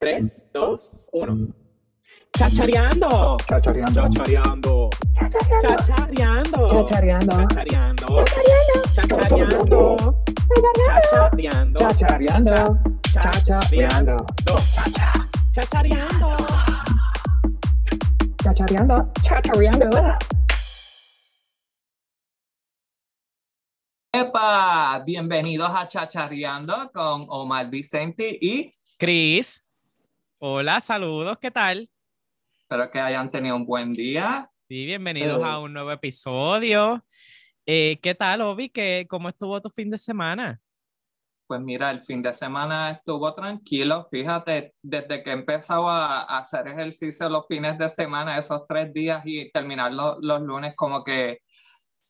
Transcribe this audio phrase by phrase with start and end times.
[0.00, 1.54] 3, 2, 1.
[2.32, 3.36] Chachareando.
[3.46, 4.08] Chachareando.
[4.08, 4.88] Chachareando.
[5.28, 6.70] Chachareando.
[6.70, 8.24] Chachareando.
[8.94, 9.66] Chachareando.
[10.96, 11.76] Chachareando.
[11.76, 11.80] Chachareando.
[11.82, 12.78] Chachareando.
[13.12, 14.16] Chachareando.
[15.52, 16.36] Chachareando.
[18.42, 19.12] Chachareando.
[19.22, 20.18] Chachareando.
[24.14, 29.79] Epa, bienvenidos a Chachareando con Omar Vicente y Cris,
[30.42, 31.90] hola, saludos, ¿qué tal?
[32.62, 34.48] espero que hayan tenido un buen día.
[34.54, 35.44] Sí, bienvenidos Eh.
[35.44, 37.04] a un nuevo episodio.
[37.66, 38.68] Eh, ¿Qué tal, Obi?
[38.70, 40.60] ¿Qué, ¿Cómo estuvo tu fin de semana?
[41.48, 44.06] Pues mira, el fin de semana estuvo tranquilo.
[44.08, 49.22] Fíjate, desde que he empezado a, hacer ejercicio los fines de semana, esos tres días
[49.24, 51.40] y terminar lo- los lunes como que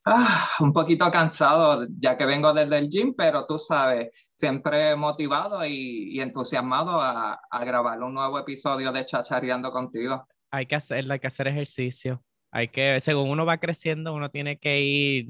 [0.05, 5.65] ah, un poquito cansado, ya que vengo desde el gym, pero tú sabes, siempre motivado
[5.65, 10.27] y, y entusiasmado a, a grabar un nuevo episodio de Chachareando contigo.
[10.51, 12.23] Hay que hacerlo, hay que hacer ejercicio.
[12.53, 15.29] Hay que, según uno va creciendo, uno tiene que ir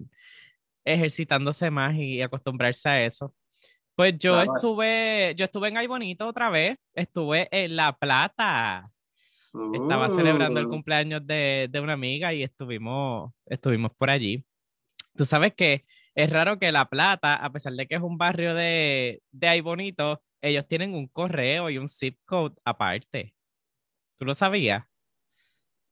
[0.84, 3.34] ejercitándose más y acostumbrarse a eso.
[3.94, 4.52] Pues yo Claro.
[4.54, 8.90] estuve, yo estuve en Ay Bonito otra vez, estuve en La Plata.
[9.74, 10.70] Estaba celebrando el Uh.
[10.70, 14.42] cumpleaños de, de una amiga y estuvimos, estuvimos por allí.
[15.16, 18.54] Tú sabes que es raro que La Plata, a pesar de que es un barrio
[18.54, 23.34] de, de ahí bonito, ellos tienen un correo y un zip code aparte.
[24.18, 24.84] ¿Tú lo sabías?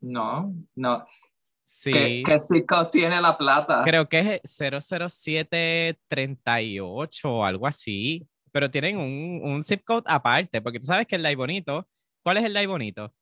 [0.00, 1.06] No, no.
[1.34, 1.90] Sí.
[1.90, 3.82] ¿Qué, qué zip tiene la plata?
[3.84, 10.80] Creo que es 00738 o algo así, pero tienen un, un zip code aparte, porque
[10.80, 11.86] tú sabes que el de ahí bonito,
[12.22, 13.12] ¿cuál es el de ahí bonito?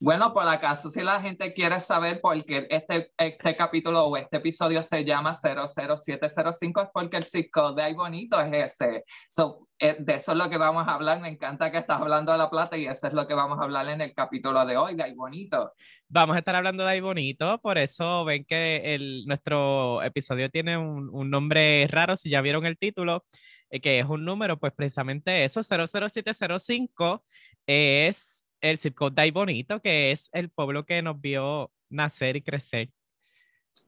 [0.00, 4.36] Bueno, por acaso, si la gente quiere saber por qué este, este capítulo o este
[4.36, 9.02] episodio se llama 00705, es porque el code de ahí bonito es ese.
[9.28, 11.20] So, eh, de eso es lo que vamos a hablar.
[11.20, 13.64] Me encanta que estás hablando de la plata y eso es lo que vamos a
[13.64, 15.72] hablar en el capítulo de hoy, de ahí bonito.
[16.06, 21.10] Vamos a estar hablando de ahí bonito, por eso ven que nuestro episodio tiene un,
[21.12, 23.24] un nombre raro, si ya vieron el título,
[23.68, 27.24] eh, que es un número, pues precisamente eso, 00705
[27.66, 32.36] es el zip code de ahí bonito, que es el pueblo que nos vio nacer
[32.36, 32.90] y crecer.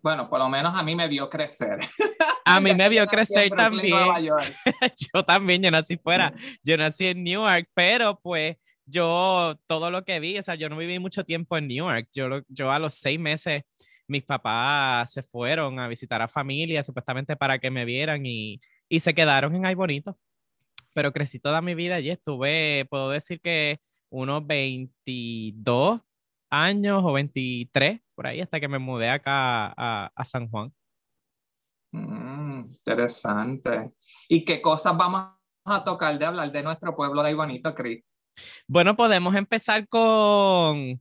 [0.02, 1.78] Bueno, por lo menos a mí me vio crecer.
[2.44, 3.94] A mí me vio crecer también.
[5.14, 6.32] Yo también, yo nací fuera,
[6.64, 10.76] yo nací en Newark, pero pues yo todo lo que vi, o sea, yo no
[10.76, 13.62] viví mucho tiempo en Newark, yo, yo a los seis meses
[14.08, 18.98] mis papás se fueron a visitar a familia supuestamente para que me vieran y, y
[18.98, 20.18] se quedaron en Ay Bonito,
[20.92, 23.78] pero crecí toda mi vida allí, estuve, puedo decir que
[24.10, 26.00] unos 22
[26.50, 30.72] años o 23 por ahí hasta que me mudé acá a, a San Juan.
[31.92, 33.92] Mm, interesante.
[34.28, 35.26] ¿Y qué cosas vamos
[35.64, 38.04] a tocar de hablar de nuestro pueblo de ahí bonito, Cris?
[38.66, 41.00] Bueno, podemos empezar con,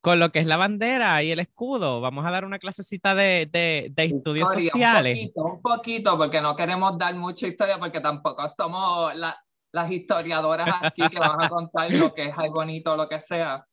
[0.00, 2.00] con lo que es la bandera y el escudo.
[2.00, 5.18] Vamos a dar una clasecita de, de, de estudios Historia, sociales.
[5.18, 9.38] Un poquito, un poquito, porque no queremos dar mucha historia, porque tampoco somos la-
[9.74, 13.20] las historiadoras aquí que van a contar lo que es algo bonito o lo que
[13.20, 13.64] sea.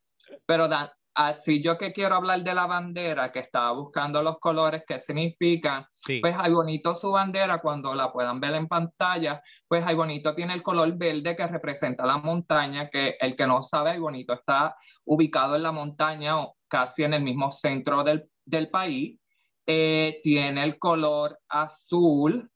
[0.46, 4.84] Pero da- así yo que quiero hablar de la bandera, que estaba buscando los colores,
[4.88, 9.86] qué significan, Sí, pues hay bonito su bandera cuando la puedan ver en pantalla, pues
[9.86, 13.92] hay bonito tiene el color verde que representa la montaña, que el que no sabe,
[13.92, 14.76] hay bonito está
[15.06, 19.20] ubicado en la montaña o casi en el mismo centro del, del país.
[19.68, 22.50] Eh, tiene el color azul,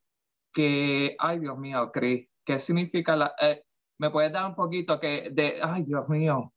[0.53, 3.33] que, ay Dios mío, Cris, ¿qué significa la...
[3.41, 3.63] eh,
[3.99, 6.53] ¿Me puedes dar un poquito que de, ay Dios mío?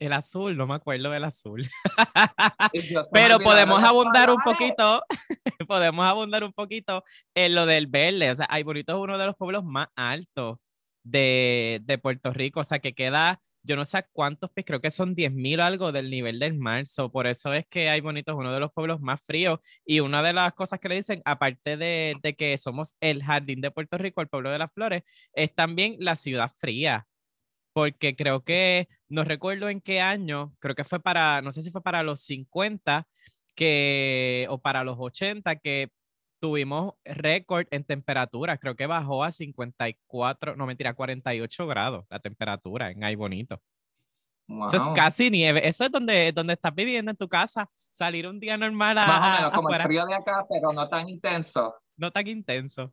[0.00, 1.62] el azul, no me acuerdo del azul.
[3.12, 5.02] Pero podemos abundar un poquito,
[5.68, 8.30] podemos abundar un poquito en lo del verde.
[8.30, 10.58] O sea, Ay Bonito es uno de los pueblos más altos
[11.04, 12.60] de, de Puerto Rico.
[12.60, 16.10] O sea, que queda, yo no sé cuántos pies, creo que son 10.000 algo del
[16.10, 16.86] nivel del mar.
[16.86, 19.60] So, por eso es que Ay Bonito es uno de los pueblos más fríos.
[19.84, 23.60] Y una de las cosas que le dicen, aparte de, de que somos el jardín
[23.60, 25.02] de Puerto Rico, el pueblo de las flores,
[25.32, 27.06] es también la ciudad fría
[27.78, 31.70] porque creo que, no recuerdo en qué año, creo que fue para, no sé si
[31.70, 33.06] fue para los 50
[33.54, 35.90] que, o para los 80 que
[36.40, 42.90] tuvimos récord en temperatura, creo que bajó a 54, no mentira, 48 grados la temperatura
[42.90, 43.60] en Ay Bonito.
[44.66, 48.40] Eso es casi nieve, eso es donde, donde estás viviendo en tu casa, salir un
[48.40, 51.08] día normal a, Más o menos como el afuera, frío de acá, pero no tan
[51.08, 51.74] intenso.
[51.96, 52.92] no tan intenso.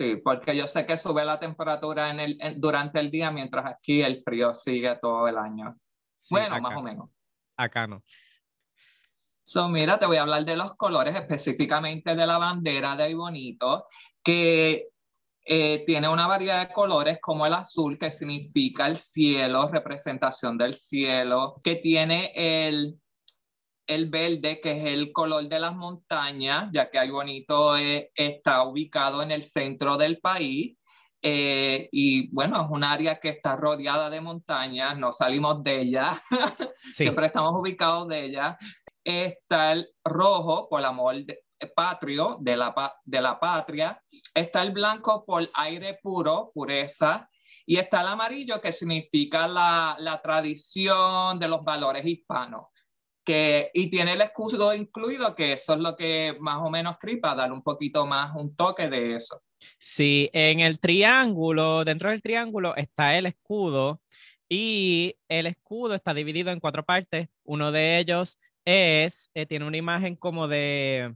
[0.00, 3.66] Sí, porque yo sé que sube la temperatura en el, en- durante el día, mientras
[3.66, 5.76] aquí el frío sigue todo el año.
[6.16, 7.10] Sí, bueno, más o menos.
[7.56, 8.02] Acá no.
[9.48, 13.14] So, mira, te voy a hablar de los colores, específicamente de la bandera de ahí
[13.14, 13.86] bonito,
[14.22, 14.88] que
[15.46, 20.74] eh, tiene una variedad de colores como el azul, que significa el cielo, representación del
[20.74, 23.00] cielo, que tiene el,
[23.86, 28.64] el verde, que es el color de las montañas, ya que hay bonito eh, está
[28.64, 30.76] ubicado en el centro del país.
[31.22, 36.22] Eh, y bueno, es un área que está rodeada de montañas, no salimos de ella,
[36.76, 38.58] siempre estamos ubicados de ella.
[39.10, 41.42] Está el rojo por amor de,
[41.74, 44.02] patrio de la, de la patria,
[44.34, 47.26] está el blanco por aire puro, pureza,
[47.64, 52.66] y está el amarillo que significa la, la tradición de los valores hispanos.
[53.24, 57.34] Que, y tiene el escudo incluido, que eso es lo que más o menos cripa,
[57.34, 59.40] dar un poquito más un toque de eso.
[59.78, 64.02] Sí, en el triángulo, dentro del triángulo está el escudo
[64.50, 67.28] y el escudo está dividido en cuatro partes.
[67.44, 68.38] Uno de ellos
[68.68, 71.14] es, eh, tiene una imagen como de,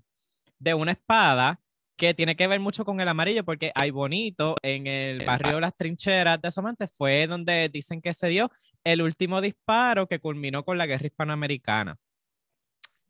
[0.58, 1.60] de una espada
[1.96, 5.76] que tiene que ver mucho con el amarillo porque hay bonito en el barrio Las
[5.76, 8.50] Trincheras de Somantes fue donde dicen que se dio
[8.84, 11.98] el último disparo que culminó con la guerra hispanoamericana.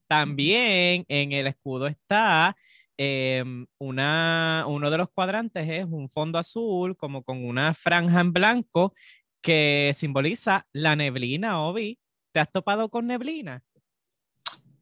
[0.08, 2.56] También en el escudo está
[2.96, 8.32] em, una, uno de los cuadrantes es un fondo azul como con una franja en
[8.32, 8.92] blanco
[9.40, 12.00] que simboliza la neblina, Obi.
[12.32, 13.62] ¿Te has topado con neblina?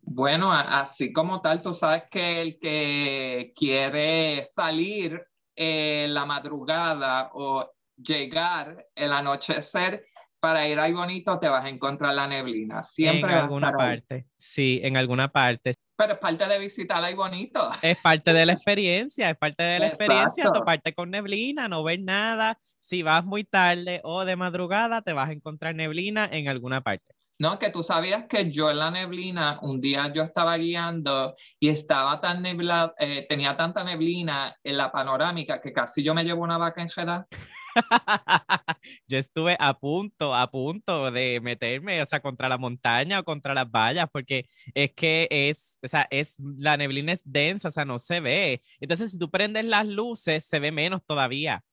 [0.02, 5.22] Bueno, así como tal, tú sabes que el que quiere salir
[5.54, 10.04] en la madrugada o llegar el anochecer
[10.40, 12.82] para ir ahí bonito, te vas a encontrar la neblina.
[12.82, 13.30] Siempre.
[13.30, 14.26] En alguna parte.
[14.36, 15.74] Sí, en alguna parte.
[15.96, 17.70] Pero es parte de visitar ahí bonito.
[17.82, 22.00] Es parte de la experiencia, es parte de la experiencia, toparte con neblina, no ver
[22.00, 22.58] nada.
[22.78, 27.14] Si vas muy tarde o de madrugada, te vas a encontrar neblina en alguna parte.
[27.40, 31.70] No, que tú sabías que yo en la neblina, un día yo estaba guiando y
[31.70, 36.42] estaba tan neblada, eh, tenía tanta neblina en la panorámica que casi yo me llevo
[36.44, 37.26] una vaca en Jeddah.
[39.08, 43.54] yo estuve a punto, a punto de meterme, o sea, contra la montaña o contra
[43.54, 44.44] las vallas, porque
[44.74, 48.60] es que es, o sea, es, la neblina es densa, o sea, no se ve.
[48.80, 51.64] Entonces, si tú prendes las luces, se ve menos todavía.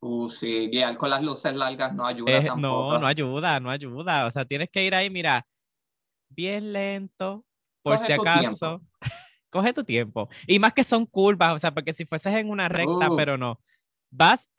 [0.00, 2.92] Uh, sí, guiar con las luces largas no ayuda tampoco.
[2.92, 4.26] No, no ayuda, no ayuda.
[4.26, 5.46] O sea, tienes que ir ahí, mira,
[6.28, 7.44] bien lento,
[7.82, 8.82] por si acaso.
[9.50, 10.28] Coge tu tiempo.
[10.46, 13.16] Y más que son curvas, o sea, porque si fueses en una recta, uh.
[13.16, 13.60] pero no,
[14.10, 14.50] vas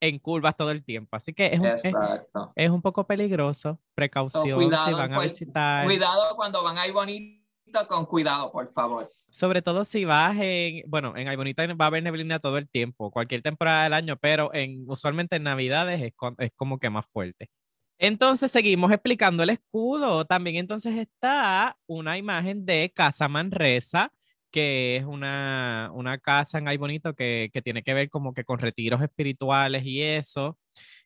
[0.00, 1.16] en curvas todo el tiempo.
[1.16, 3.78] Así que es un, es, un poco peligroso.
[3.94, 5.84] Precaución si van a visitar.
[5.84, 7.42] Cuidado cuando van ahí bonito,
[7.88, 9.10] con cuidado, por favor.
[9.36, 13.10] Sobre todo si vas en, bueno, en Aybonita va a haber neblina todo el tiempo,
[13.10, 17.50] cualquier temporada del año, pero en, usualmente en Navidades es, es como que más fuerte.
[17.98, 20.24] Entonces seguimos explicando el escudo.
[20.24, 24.10] También entonces está una imagen de Casa Manresa,
[24.50, 26.78] que es una, una casa en Ay
[27.14, 30.56] que, que, tiene que ver como que con retiros espirituales y eso.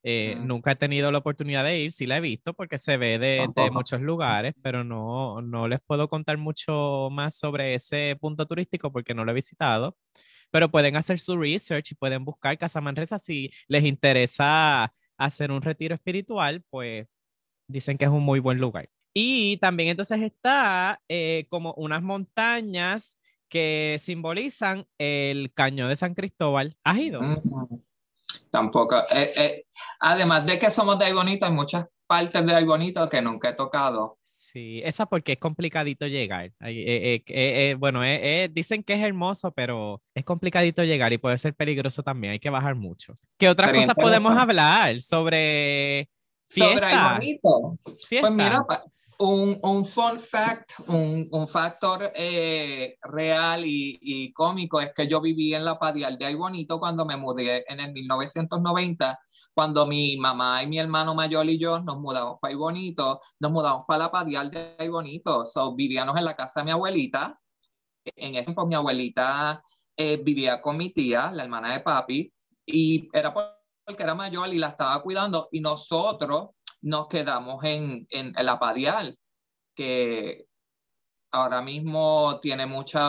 [0.03, 3.19] Eh, nunca he tenido la oportunidad de ir, sí la he visto porque se ve
[3.19, 8.47] de, de, muchos lugares, pero no, no les puedo contar mucho más sobre ese punto
[8.47, 9.97] turístico porque no lo he visitado.
[10.51, 15.63] Pero pueden hacer su research y pueden buscar Casa Manresa si les interesa hacer un
[15.63, 17.07] retiro espiritual, pues
[17.69, 18.89] dicen que es un muy buen lugar.
[19.15, 23.19] Y también entonces está eh, como unas montañas
[23.49, 26.77] que simbolizan el cañón de San Cristóbal.
[26.85, 27.21] ¿Has ido?
[28.51, 28.99] Tampoco.
[29.13, 29.65] Eh, eh,
[30.01, 33.51] además de que somos de ahí bonito, hay muchas partes de ahí bonito que nunca
[33.51, 34.19] he tocado.
[34.27, 36.51] Sí, esa porque es complicadito llegar.
[36.61, 38.01] Eh, bueno,
[38.51, 42.33] dicen que es hermoso, pero es complicadito llegar y puede ser peligroso también.
[42.33, 43.17] Hay que bajar mucho.
[43.39, 46.09] ¿Qué otras cosas podemos hablar sobre
[46.49, 46.75] fiesta?
[46.75, 47.79] Sobre ahí bonito.
[48.09, 48.65] Pues mira,
[49.21, 55.21] un, un, fun fact, un, un factor eh, real y, y, cómico es que yo
[55.21, 59.19] viví en la Padial de Ay Bonito cuando me mudé en el 1990,
[59.53, 63.51] cuando mi mamá y mi hermano mayor y yo nos mudamos para Ay Bonito, nos
[63.53, 67.39] mudamos para la Padial de Ay Bonito, so, vivíamos en la casa de mi abuelita,
[68.05, 69.63] en ese tiempo mi abuelita
[69.99, 72.33] eh, vivía con mi tía, la hermana de papi,
[72.65, 78.33] y era porque era mayor y la estaba cuidando, y nosotros nos quedamos en, en,
[78.35, 79.19] la Padial,
[79.75, 80.47] que
[81.31, 83.03] ahora mismo tiene muchas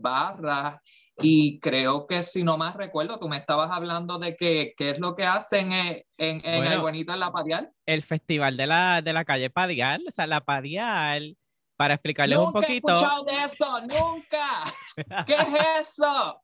[0.00, 0.80] barras
[1.18, 4.98] y creo que si no más recuerdo, tú me estabas hablando de que, qué es
[4.98, 7.70] lo que hacen en, en, el Bonito en la Padial.
[7.86, 11.36] El festival de la, de la calle Padial, o sea, la Padial,
[11.76, 12.92] para explicarles un poquito.
[12.92, 14.64] Nunca he escuchado de eso, nunca.
[15.26, 16.40] ¿Qué es eso?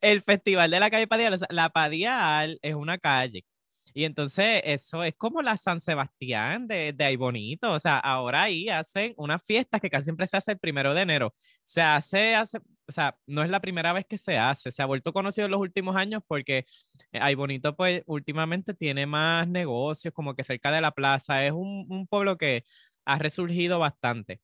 [0.00, 3.44] el festival de la calle Padial, o sea, la Padial es una calle
[3.94, 7.72] Y entonces eso es como la San Sebastián de, de ahí bonito.
[7.72, 11.02] O sea, ahora ahí hacen una fiesta que casi siempre se hace el primero de
[11.02, 11.34] enero.
[11.64, 14.70] Se hace, hace, o sea, no es la primera vez que se hace.
[14.70, 16.64] Se ha vuelto conocido en los últimos años porque
[17.12, 21.44] ahí bonito, pues últimamente tiene más negocios, como que cerca de la plaza.
[21.46, 22.64] Es un, un pueblo que
[23.04, 24.40] ha resurgido bastante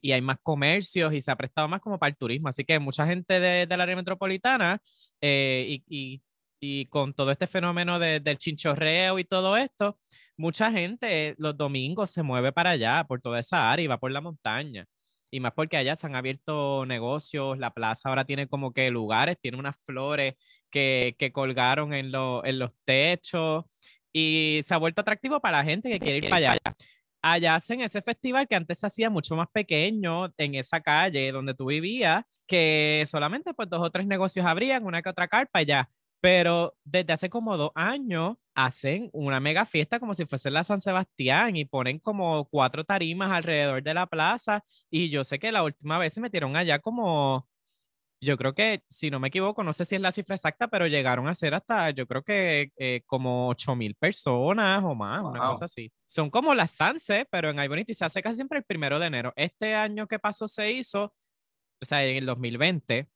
[0.00, 2.48] y hay más comercios y se ha prestado más como para el turismo.
[2.48, 4.80] Así que mucha gente de, del área metropolitana
[5.20, 6.22] eh, y, y,
[6.64, 9.98] y, con todo este fenómeno de, del chinchorreo y todo esto,
[10.36, 14.10] mucha gente los domingos se mueve para allá, por toda esa área y va por
[14.12, 14.86] la montaña.
[15.30, 19.38] Y más porque allá se han abierto negocios, la plaza ahora tiene como que lugares,
[19.40, 20.34] tiene unas flores
[20.70, 23.64] que, que colgaron en, lo, en los techos
[24.12, 26.58] y se ha vuelto atractivo para la gente que quiere ir para allá
[27.24, 31.54] allá hacen ese festival que antes se hacía mucho más pequeño en esa calle donde
[31.54, 35.88] tú vivías, que solamente pues dos o tres negocios abrían, una que otra carpa ya.
[36.24, 40.80] Pero desde hace como dos años hacen una mega fiesta como si fuese la San
[40.80, 44.64] Sebastián y ponen como cuatro tarimas alrededor de la plaza.
[44.88, 47.46] Y yo sé que la última vez se metieron allá como
[48.22, 50.86] yo creo que, si no me equivoco, no sé si es la cifra exacta, pero
[50.86, 55.48] llegaron a ser hasta, yo creo que eh, como 8 mil personas o más, una
[55.48, 55.92] cosa así.
[56.06, 59.34] Son como las Sanse, pero en iBonity se hace casi siempre el primero de enero.
[59.36, 61.14] Este año que pasó se hizo,
[61.82, 63.10] o sea, en el 2020.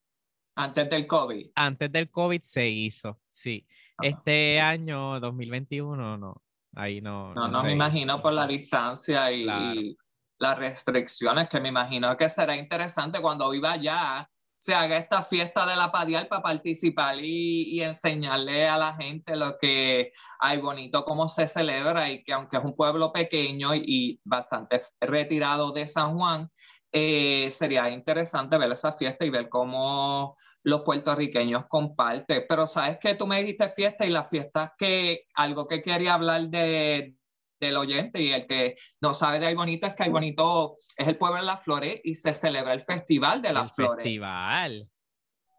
[0.58, 1.50] Antes del COVID.
[1.54, 3.64] Antes del COVID se hizo, sí.
[4.02, 6.42] Este año, 2021, no.
[6.74, 7.32] Ahí no.
[7.32, 9.96] No, no, me imagino por la distancia y, y
[10.38, 15.64] las restricciones, que me imagino que será interesante cuando viva allá se haga esta fiesta
[15.64, 21.04] de la Padial para participar y, y, enseñarle a la gente lo que hay bonito,
[21.04, 26.16] cómo se celebra y que aunque es un pueblo pequeño y, bastante retirado de San
[26.18, 26.50] Juan,
[26.92, 32.44] eh, sería interesante ver esa fiesta y ver cómo los puertorriqueños comparten.
[32.48, 36.48] Pero sabes que tú me dijiste fiesta y la fiesta que algo que quería hablar
[36.48, 37.14] de,
[37.60, 41.08] del oyente y el que no sabe de Ay Bonito es que Ay Bonito es
[41.08, 44.04] el pueblo de las flores y se celebra el Festival de las el Flores.
[44.04, 44.88] Festival.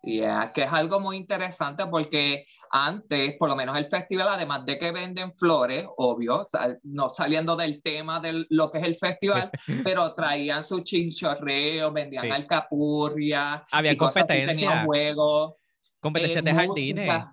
[0.01, 4.79] Yeah, que es algo muy interesante porque antes, por lo menos el festival, además de
[4.79, 6.45] que venden flores, obvio,
[6.83, 9.51] no saliendo del tema de lo que es el festival,
[9.83, 12.31] pero traían su chinchorreo, vendían sí.
[12.31, 15.55] alcapurria, había competencias, juegos,
[15.99, 17.23] competencias eh, de jardines.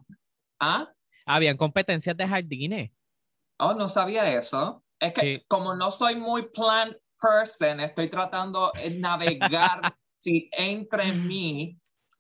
[0.59, 0.93] ¿Ah?
[1.25, 2.91] Habían competencias de jardines.
[3.59, 4.83] Oh, no sabía eso.
[4.99, 5.45] Es que sí.
[5.47, 11.79] como no soy muy plant person, estoy tratando de navegar si entre mí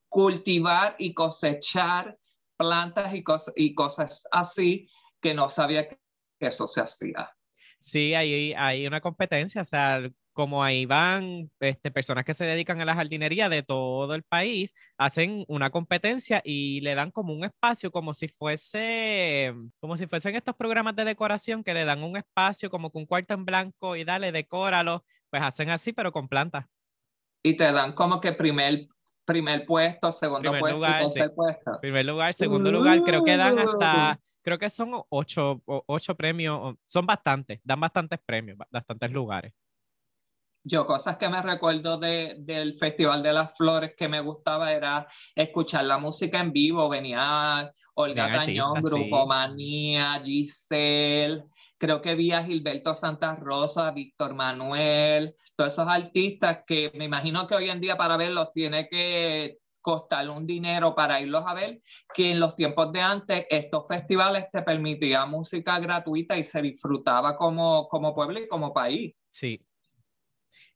[0.09, 2.19] cultivar y cosechar
[2.57, 4.89] plantas y, cos y cosas así
[5.21, 5.99] que no sabía que
[6.41, 7.31] eso se hacía.
[7.79, 12.79] Sí, hay, hay una competencia, o sea, como ahí van este, personas que se dedican
[12.81, 17.45] a la jardinería de todo el país, hacen una competencia y le dan como un
[17.45, 22.19] espacio, como si fuese, como si fuesen estos programas de decoración que le dan un
[22.19, 26.29] espacio como con un cuarto en blanco y dale, decóralo, pues hacen así, pero con
[26.29, 26.67] plantas.
[27.43, 28.89] Y te dan como que primer,
[29.27, 31.35] primer puesto, segundo primer puesto, lugar, tercer sí.
[31.35, 31.81] puesto.
[31.81, 37.05] Primer lugar, segundo lugar, creo que dan hasta, creo que son ocho, ocho premios, son
[37.05, 39.53] bastantes, dan bastantes premios, bastantes lugares.
[40.69, 45.07] Yo cosas que me recuerdo de, del Festival de las Flores que me gustaba era
[45.37, 46.89] escuchar la música en vivo.
[46.89, 49.29] Venía Olga artista, Grupo sí.
[49.29, 51.45] Manía, Giselle,
[51.79, 57.47] creo que vi a Gilberto Santa Rosa, Víctor Manuel, todos esos artistas que me imagino
[57.47, 61.81] que hoy en día para verlos tiene que costar un dinero para irlos a ver,
[62.13, 67.37] que en los tiempos de antes estos festivales te permitían música gratuita y se disfrutaba
[67.37, 69.15] como, como pueblo y como país.
[69.31, 69.65] Sí,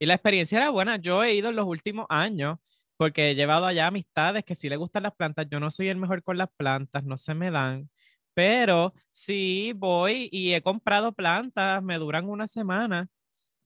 [0.00, 0.96] y la experiencia era buena.
[0.98, 2.58] Yo he ido en los últimos años
[2.96, 5.46] porque he llevado allá amistades que sí le gustan las plantas.
[5.50, 7.90] Yo no soy el mejor con las plantas, no se me dan.
[8.34, 13.08] Pero sí voy y he comprado plantas, me duran una semana,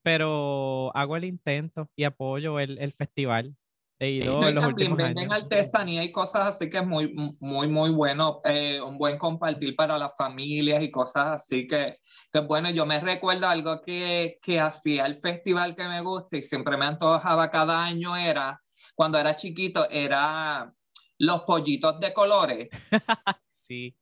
[0.03, 3.57] pero hago el intento y apoyo el, el festival.
[4.01, 5.45] Ido No, y también venden años.
[5.45, 9.99] artesanía y cosas así que es muy, muy, muy bueno, eh, un buen compartir para
[9.99, 11.97] las familias y cosas así que,
[12.33, 16.43] que bueno, yo me recuerdo algo que, que hacía el festival que me gusta y
[16.43, 18.61] siempre me antojaba cada año era,
[18.95, 20.73] cuando era chiquito, era
[21.19, 22.69] los pollitos de colores,
[23.53, 23.97] Sí,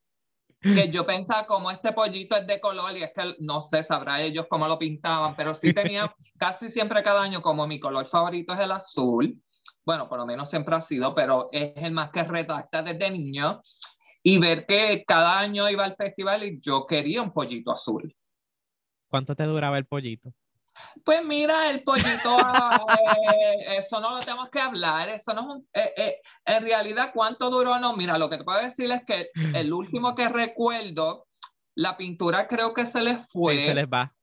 [0.63, 4.23] que yo pensaba como este pollito es de color y es que no sé, sabrá
[4.23, 8.53] ellos cómo lo pintaban, pero sí tenía casi siempre cada año como mi color favorito
[8.55, 9.43] es el azul
[9.85, 13.61] bueno, por lo menos siempre ha sido, pero es el más que redacta desde niño.
[14.25, 18.15] Y ver que cada año iba al festival y yo quería un pollito azul.
[19.09, 20.33] ¿cuánto te duraba el pollito?
[21.05, 25.69] Pues mira, el pollito, eh, eso no lo tenemos que hablar, eso no es un,
[25.75, 29.29] eh, eh, en realidad cuánto duró, no, mira, lo que te puedo decir es que
[29.55, 31.27] el último que recuerdo
[31.75, 34.15] la pintura creo que se les fue, Sí, se les va.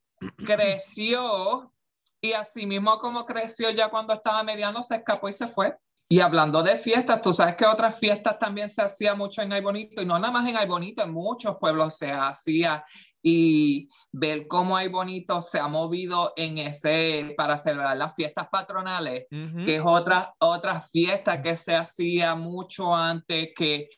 [0.44, 1.72] creció
[2.20, 5.76] y así mismo como creció ya cuando estaba mediano se escapó y se fue.
[6.12, 9.60] Y hablando de fiestas, tú sabes que otras fiestas también se hacía mucho en Ay
[9.60, 12.84] Bonito y no nada más en Ay Bonito, en muchos pueblos se hacía
[13.22, 19.26] y ver cómo Ay Bonito se ha movido en ese para celebrar las fiestas patronales,
[19.30, 19.64] Ujú.
[19.64, 23.88] que es otra otra fiesta que se hacía mucho antes que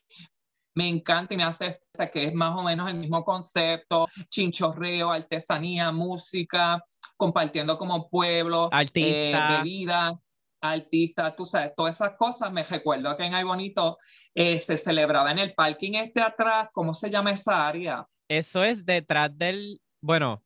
[0.74, 1.78] me encanta y me hace
[2.12, 6.82] que es más o menos el mismo concepto, chinchorreo, artesanía, música,
[7.22, 9.58] compartiendo como pueblo, eh, Artista.
[9.58, 10.20] bebida,
[10.60, 12.52] artistas, tú sabes, todas esas cosas.
[12.52, 13.96] Me recuerdo que en Ay Bonito
[14.34, 18.04] eh, se celebraba en el parking este atrás, ¿cómo se llama esa área?
[18.28, 20.42] Eso es detrás del, bueno,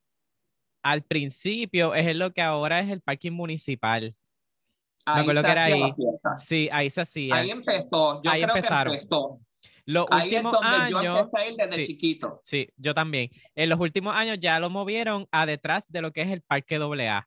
[0.83, 4.15] al principio es lo que ahora es el parking municipal.
[5.07, 5.91] Ahí acuerdo se que era ahí.
[6.35, 7.37] Sí, ahí se hacía.
[7.37, 8.93] Ahí empezó, yo Ahí creo empezaron.
[8.93, 9.39] que empezó.
[9.87, 11.85] Los Ahí es últimos donde yo años, empecé a ir desde sí.
[11.87, 12.41] chiquito.
[12.43, 13.29] sí, yo también.
[13.55, 16.75] En los últimos años ya lo movieron a detrás de lo que es el Parque
[16.75, 17.25] AA.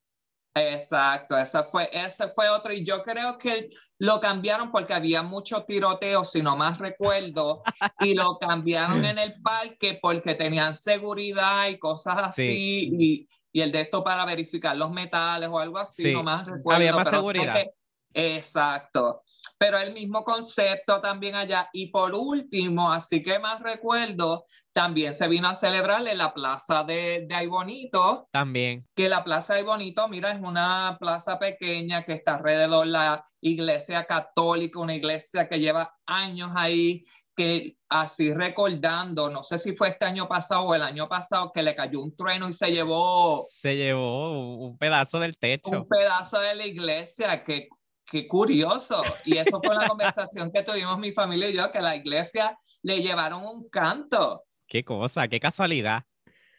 [0.54, 2.72] Exacto, ese fue, ese fue otro.
[2.72, 7.62] Y yo creo que lo cambiaron porque había mucho tiroteo, si no más recuerdo,
[8.00, 13.72] y lo cambiaron en el parque porque tenían seguridad y cosas así, y, y el
[13.72, 16.76] de esto para verificar los metales o algo así, Sí, no más recuerdo.
[16.76, 17.54] había más seguridad.
[17.54, 17.70] que-
[18.12, 19.22] exacto.
[19.60, 21.68] Pero el mismo concepto también allá.
[21.74, 26.82] Y por último, así que más recuerdo, también se vino a celebrar en la plaza
[26.82, 28.88] de, de Ay Bonito, También.
[28.94, 33.24] que la Plaza de Bonito, mira, es una plaza pequeña que está alrededor de la
[33.42, 37.02] iglesia católica, una iglesia que lleva años ahí,
[37.36, 41.62] que así recordando, no sé si fue este año pasado o el año pasado, que
[41.62, 45.70] le cayó un trueno y se llevó Se llevó un pedazo del techo.
[45.70, 47.68] un pedazo de la iglesia, que
[48.10, 49.02] qué curioso.
[49.24, 53.00] Y eso fue la conversación que tuvimos mi familia y yo, que la iglesia le
[53.02, 56.04] llevaron un canto, Qué cosa, qué casualidad.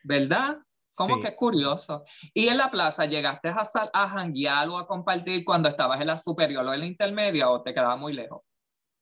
[0.03, 0.57] ¿verdad?
[0.95, 1.21] Como Sí.
[1.21, 2.03] que curioso.
[2.33, 6.07] Y en la plaza, ¿llegaste a, sal- a janguear o a compartir cuando estabas en
[6.07, 8.41] la superior o en la intermedia o te quedaba muy lejos?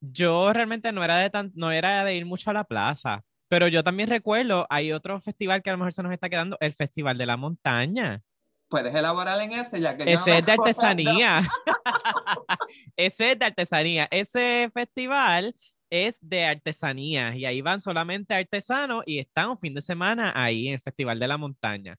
[0.02, 3.68] Yo realmente no era de tan, no era de ir mucho a la plaza, pero
[3.68, 6.74] yo también recuerdo, hay otro festival que a lo mejor se nos está quedando, el
[6.74, 8.22] Festival de la Montaña.
[8.70, 11.50] Puedes elaborar en ese, ya que no Ese me es de artesanía.
[12.96, 14.08] Ese es de artesanía.
[14.12, 15.56] Ese festival
[15.90, 20.68] es de artesanía y ahí van solamente artesanos y están un fin de semana ahí
[20.68, 21.98] en el Festival de la Montaña.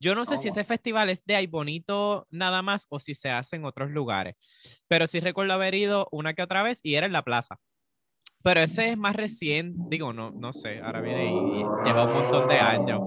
[0.00, 0.52] Yo no sé si Oh.
[0.52, 4.34] ese festival es de ahí bonito nada más o si se hace en otros lugares,
[4.88, 7.58] pero sí recuerdo haber ido una que otra vez y era en la plaza.
[8.42, 12.48] Pero ese es más reciente, digo, no, no sé, ahora viene y lleva un montón
[12.48, 13.00] de años.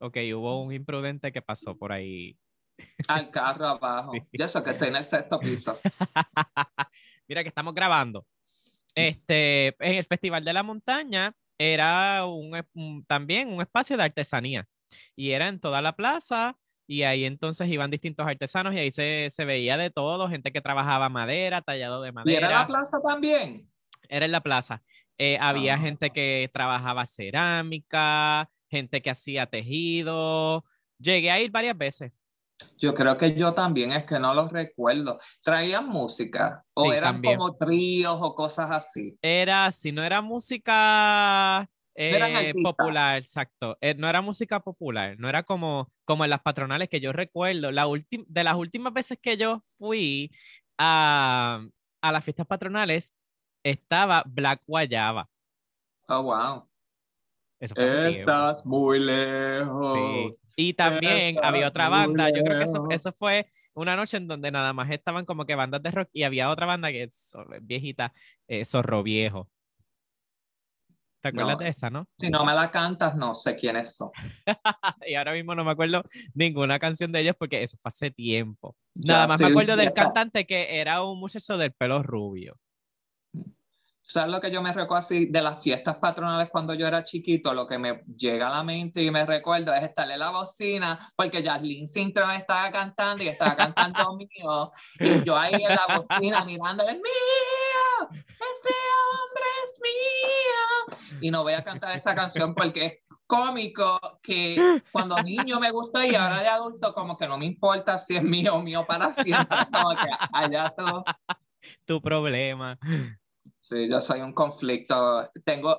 [0.00, 2.36] Ok, hubo un imprudente que pasó por ahí
[3.08, 4.12] Al carro abajo.
[4.14, 4.22] Sí.
[4.32, 5.78] Y eso que estoy en el sexto piso.
[7.28, 8.26] Mira que estamos grabando.
[8.94, 14.66] Este, en el Festival de la Montaña era un, un- también un espacio de artesanía
[15.14, 16.56] y era en toda la plaza
[16.86, 20.60] y ahí entonces iban distintos artesanos y ahí se, se veía de todo, gente que
[20.60, 22.38] trabajaba madera, tallado de ¿Y madera.
[22.46, 23.70] era la plaza también?
[24.08, 24.82] Era en la plaza.
[25.18, 25.78] Eh, había Ah.
[25.78, 30.64] gente que trabajaba cerámica, gente que hacía tejido.
[30.98, 32.12] Llegué a ir varias veces.
[32.76, 35.18] Yo creo que yo también, es que no los recuerdo.
[35.42, 36.64] ¿Traían música?
[36.74, 37.36] ¿O Sí, eran también.
[37.36, 39.16] como tríos o cosas así?
[39.22, 43.76] Era, si no era música eh, popular, exacto.
[43.80, 47.70] eh, no era música popular, no era como, como en las patronales que yo recuerdo.
[47.70, 50.32] La de las últimas veces que yo fui
[50.78, 51.60] a,
[52.00, 53.14] a las fiestas patronales,
[53.64, 55.28] estaba Black Guayaba.
[56.08, 56.67] Oh, wow.
[57.60, 58.10] Eso fue.
[58.10, 59.98] Estás muy lejos.
[59.98, 60.36] Sí.
[60.56, 64.26] Y también Estás había otra banda, yo creo que eso, eso fue una noche en
[64.26, 67.32] donde nada más estaban como que bandas de rock y había otra banda que es
[67.62, 68.12] viejita,
[68.48, 69.48] eh, Zorro Viejo.
[71.20, 72.08] ¿Te acuerdas No, de esa, no?
[72.12, 74.10] Si no me la cantas, no sé quiénes son.
[75.06, 76.02] Y ahora mismo no me acuerdo
[76.34, 78.76] ninguna canción de ellos porque eso fue hace tiempo.
[78.94, 82.56] Ya, Nada más me acuerdo del ya cantante que era un muchacho del pelo rubio.
[84.10, 87.52] ¿Sabes lo que yo me recuerdo así de las fiestas patronales cuando yo era chiquito?
[87.52, 90.98] Lo que me llega a la mente y me recuerdo es estar en la bocina,
[91.14, 96.42] porque Jasmine Sintra estaba cantando y estaba cantando mío, y yo ahí en la bocina
[96.46, 98.74] mirando, es mío, ese
[99.12, 101.18] hombre es mío.
[101.20, 102.92] Y no voy a cantar esa canción porque es
[103.26, 107.98] cómico que cuando niño me gustó y ahora de adulto como que no me importa
[107.98, 111.04] si es mío o mío para siempre, como que allá todo.
[111.84, 112.78] Tu problema.
[113.68, 115.30] Sí, yo soy un conflicto.
[115.44, 115.78] Tengo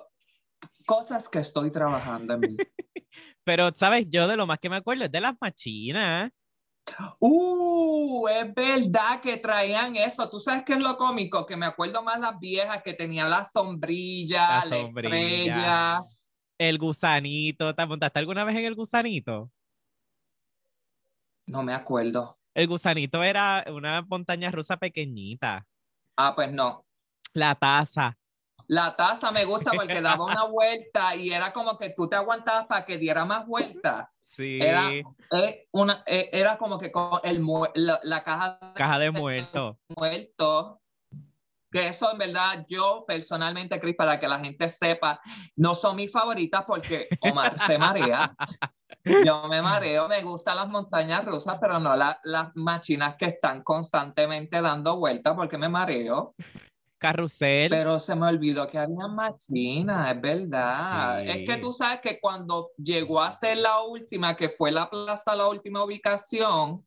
[0.86, 2.58] cosas que estoy trabajando en mí.
[3.44, 4.06] Pero, ¿sabes?
[4.10, 6.30] Yo de lo más que me acuerdo es de las machinas.
[7.20, 10.30] Uh, es verdad que traían eso.
[10.30, 11.48] ¿Tú sabes qué es lo cómico?
[11.48, 15.16] Que me acuerdo más las viejas que tenían la sombrilla, La la, sombrilla.
[15.16, 16.00] estrella.
[16.60, 19.52] El gusanito, ¿te montaste alguna vez en el gusanito?
[21.48, 22.38] No me acuerdo.
[22.54, 25.66] El gusanito era una montaña rusa pequeñita.
[26.16, 26.86] Ah, pues no.
[27.34, 28.18] La taza.
[28.68, 32.68] La taza me gusta porque daba una vuelta y era como que tú te aguantabas
[32.68, 34.08] para que diera más vueltas.
[34.22, 34.60] Sí.
[34.62, 37.44] Era, eh, una, eh, era como que con el,
[37.76, 39.78] la, la caja Caja de muertos.
[39.98, 40.82] muerto.
[41.72, 45.20] Que eso en verdad yo personalmente, Cris, para que la gente sepa,
[45.56, 48.36] no son mis favoritas porque Omar se marea.
[49.26, 53.64] Yo me mareo, me gustan las montañas rusas, pero no la- las machinas que están
[53.64, 56.34] constantemente dando vueltas porque me mareo.
[57.00, 57.70] Carrusel.
[57.70, 61.22] Pero se me olvidó que había machinas, es verdad.
[61.24, 61.30] Sí.
[61.30, 65.36] Es que tú sabes que cuando llegó a ser la última, que fue la plaza,
[65.36, 66.86] la última ubicación,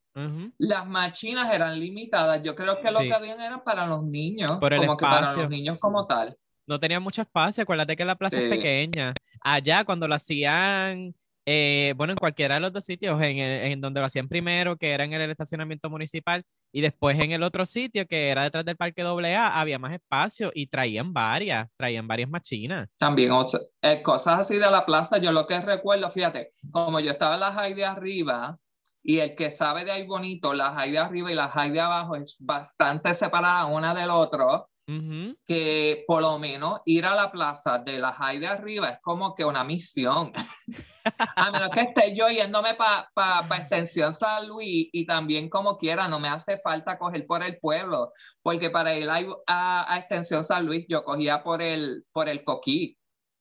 [0.59, 2.43] las machinas eran limitadas.
[2.43, 5.21] Yo creo que lo que habían era para los niños, Por el como que para
[5.21, 5.43] espacio.
[5.43, 6.37] los niños como tal.
[6.67, 7.63] No tenía mucho espacio.
[7.63, 9.15] Acuérdate que la plaza es pequeña.
[9.41, 11.15] Allá, cuando lo hacían,
[11.47, 14.77] eh, bueno, en cualquiera de los dos sitios, en, el- en donde lo hacían primero,
[14.77, 16.43] que era en el estacionamiento municipal,
[16.75, 20.51] y después en el otro sitio, que era detrás del Parque AA, había más espacio
[20.55, 22.89] y traían varias, traían varias machinas.
[22.99, 26.99] También o sea, eh, cosas así de la plaza, yo lo que recuerdo, fíjate, como
[27.01, 28.59] yo estaba en las high de arriba,
[29.03, 31.81] y el que sabe de ahí bonito, las high de arriba y las high de
[31.81, 35.37] abajo es bastante separada una del otro, Ujú.
[35.47, 39.35] que por lo menos ir a la plaza de la high de arriba es como
[39.35, 40.33] que una misión.
[41.19, 45.79] a menos que esté yo yéndome para pa, pa Extensión San Luis y también como
[45.79, 48.13] quiera, no me hace falta coger por el pueblo,
[48.43, 52.45] porque para ir a, a, a Extensión San Luis yo cogía por el, por el
[52.45, 52.99] coquí.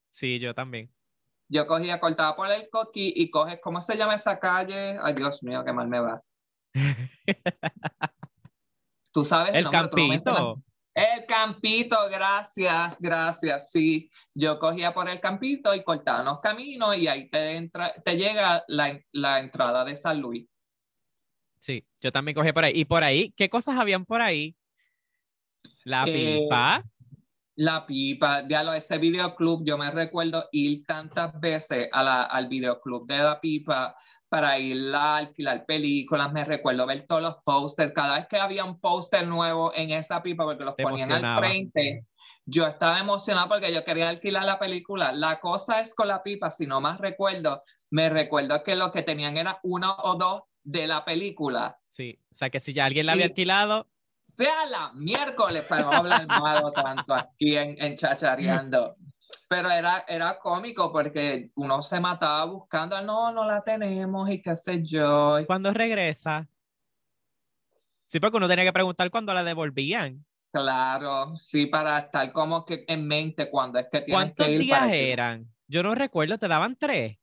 [0.09, 0.91] Sí, yo también.
[1.49, 4.97] Yo cogía, cortaba por el coquí y coges, ¿cómo se llama esa calle?
[5.01, 6.21] Ay, Dios mío, qué mal me va.
[9.11, 10.63] Tú sabes El nombre, campito.
[10.93, 13.71] El campito, gracias, gracias.
[13.71, 18.17] Sí, yo cogía por el campito y cortaba los caminos y ahí te, entra, te
[18.17, 20.47] llega la, la entrada de San Luis.
[21.59, 22.73] Sí, yo también cogí por ahí.
[22.75, 24.55] Y por ahí, ¿qué cosas habían por ahí?
[25.83, 26.83] La Eh, pipa.
[27.55, 32.47] La pipa, ya lo ese videoclub, yo me recuerdo ir tantas veces a la, al
[32.47, 33.95] videoclub de la pipa
[34.29, 38.63] para ir a alquilar películas, me recuerdo ver todos los pósters, cada vez que había
[38.63, 41.41] un póster nuevo en esa pipa, porque los Te ponían al emocionaba.
[41.47, 42.07] frente,
[42.45, 45.11] yo estaba emocionado porque yo quería alquilar la película.
[45.11, 49.03] La cosa es con la pipa, si no más recuerdo, me recuerdo que lo que
[49.03, 51.77] tenían era uno o dos de la película.
[51.87, 53.31] Sí, o sea que si ya alguien la había Sí.
[53.31, 53.90] alquilado,
[54.31, 58.95] sea la miércoles para no hablar malo tanto aquí en, en Chachareando.
[59.47, 64.55] Pero era, era cómico porque uno se mataba buscando, no, no la tenemos y qué
[64.55, 65.37] sé yo.
[65.45, 66.47] ¿cuándo regresa?
[68.07, 70.25] Sí, porque uno tenía que preguntar cuándo la devolvían.
[70.53, 74.59] Claro, sí, para estar como que en mente cuando es que tienes ¿Cuántos que ir.
[74.61, 75.47] días para que- eran?
[75.67, 77.17] Yo no recuerdo, te daban tres.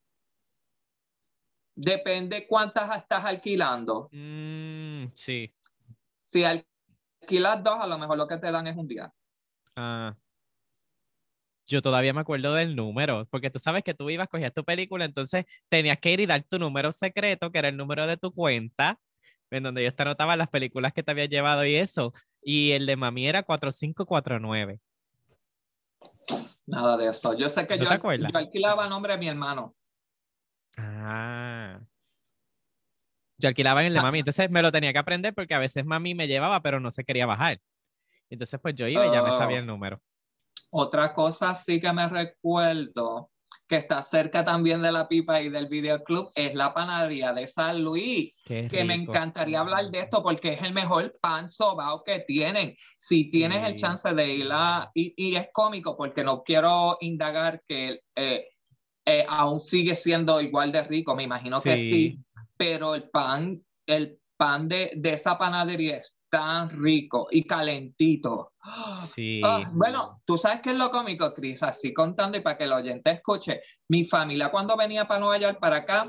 [1.75, 4.09] Depende cuántas estás alquilando.
[4.13, 5.55] Mm, sí.
[6.33, 6.43] Si
[7.29, 9.13] alquilas dos, a lo mejor lo que te dan es un día.
[9.77, 10.17] Ah.
[11.67, 15.05] Yo todavía me acuerdo del número, porque tú sabes que tú ibas, cogías tu película,
[15.05, 18.33] entonces tenías que ir y dar tu número secreto, que era el número de tu
[18.33, 18.99] cuenta,
[19.51, 22.15] en donde yo te anotaba las películas que te había llevado y eso.
[22.41, 24.81] Y el de mami era 4549.
[26.67, 27.35] Nada de eso.
[27.35, 29.75] Yo sé que ¿No yo, yo alquilaba a nombre de mi hermano.
[30.79, 31.81] Ah.
[33.39, 34.03] Yo alquilaba en el de Ah.
[34.03, 36.91] mami, entonces me lo tenía que aprender porque a veces mami me llevaba, pero no
[36.91, 37.61] se quería bajar.
[38.31, 39.61] Entonces, pues yo iba y ya me sabía Oh.
[39.61, 40.03] el número.
[40.71, 43.31] Otra cosa sí que me recuerdo
[43.69, 47.83] que está cerca también de la pipa y del videoclub es la panadería de San
[47.83, 49.13] Luis, Qué que me rico.
[49.13, 52.75] encantaría hablar de esto porque es el mejor pan sobao que tienen.
[52.97, 53.79] Si tienes el Sí.
[53.81, 54.91] chance de ir a...
[54.95, 58.47] Y, y es cómico porque no quiero indagar que eh,
[59.07, 62.19] eh, aún sigue siendo igual de rico, me imagino que Sí.
[62.59, 68.53] Pero el pan, el pan de, de esa panadería es tan rico y calentito.
[69.15, 69.41] Sí.
[69.43, 72.73] Ah, bueno, tú sabes qué es lo cómico, Cris, así contando y para que el
[72.73, 73.63] oyente escuche.
[73.89, 76.05] Mi familia cuando venía para Nueva York, para acá,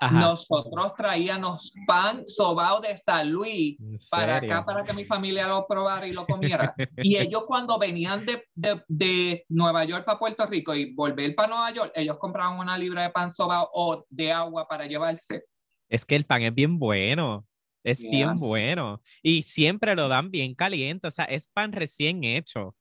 [0.00, 0.18] Ajá.
[0.18, 5.66] nosotros traíamos pan sobao de San Luis ¿En para acá para que mi familia lo
[5.68, 6.74] probara y lo comiera.
[6.96, 11.48] y ellos cuando venían de, de, de Nueva York para Puerto Rico y volver para
[11.48, 15.44] Nueva York, ellos compraban una libra de pan sobao o de agua para llevarse.
[15.90, 17.46] Es que el pan es bien bueno.
[17.84, 18.10] Es Yeah.
[18.10, 19.02] bien bueno.
[19.22, 21.08] Y siempre lo dan bien caliente.
[21.08, 22.74] O sea, es pan recién hecho.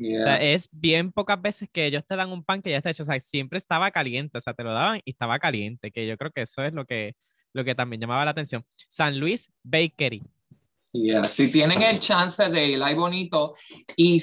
[0.00, 2.90] O sea, es bien pocas veces que ellos te dan un pan que ya está
[2.90, 3.02] hecho.
[3.02, 4.38] O sea, siempre estaba caliente.
[4.38, 5.90] O sea, te lo daban y estaba caliente.
[5.90, 7.14] Que yo creo que eso es lo que,
[7.52, 8.64] lo que también llamaba la atención.
[8.88, 10.20] San Luis Bakery.
[10.92, 13.54] Yeah, Si tienen el chance de ir ahí bonito
[13.96, 14.22] y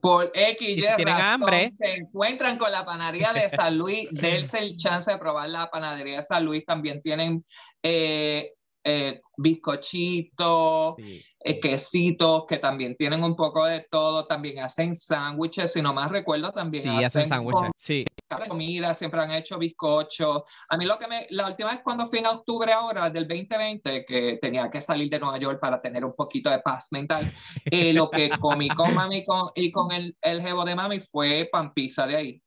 [0.00, 1.70] Por X y si razón, hambre.
[1.74, 4.08] se encuentran con la panadería de San Luis,
[4.50, 6.64] dense el chance de probar la panadería de San Luis.
[6.64, 7.44] También tienen
[7.82, 8.52] eh,
[8.84, 11.24] eh, bizcochitos, Sí.
[11.44, 14.26] Eh, quesitos, que también tienen un poco de todo.
[14.26, 17.70] También hacen sándwiches, si no más recuerdo, también Sí, hacen sándwiches.
[17.76, 18.04] Sí.
[18.48, 20.42] comida, siempre han hecho bizcochos.
[20.70, 24.04] A mí lo que me, la última vez cuando fui en octubre ahora del 2020,
[24.06, 27.30] que tenía que salir de Nueva York para tener un poquito de paz mental,
[27.66, 31.48] eh, lo que comí con mami con- y con el, el jevo de mami fue
[31.52, 32.42] pan pizza de ahí.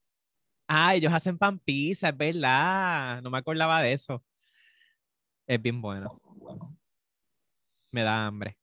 [0.68, 3.22] Ah, ellos hacen pan pizza, es verdad.
[3.22, 4.22] No me acordaba de eso.
[5.48, 6.20] Es bien bueno.
[7.92, 8.58] Me da hambre.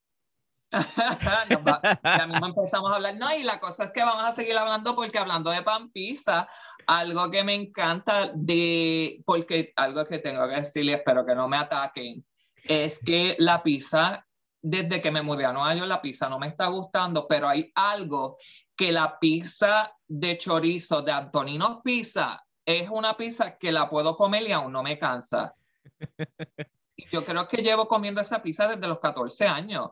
[1.67, 3.17] Va- ya mismo empezamos a hablar.
[3.17, 6.49] No, y la cosa es que vamos a seguir hablando porque hablando de pan pizza,
[6.87, 11.57] algo que me encanta de, porque algo que tengo que decirle, espero que no me
[11.57, 12.25] ataquen,
[12.65, 14.27] es que la pizza,
[14.63, 17.71] desde que me mudé a Nueva York, la pizza no me está gustando, pero hay
[17.75, 18.37] algo
[18.77, 24.43] que la pizza de chorizo de Antonino's Pizza es una pizza que la puedo comer
[24.45, 25.55] y aún no me cansa.
[26.97, 29.91] Y Yo creo que llevo comiendo esa pizza desde los 14 años.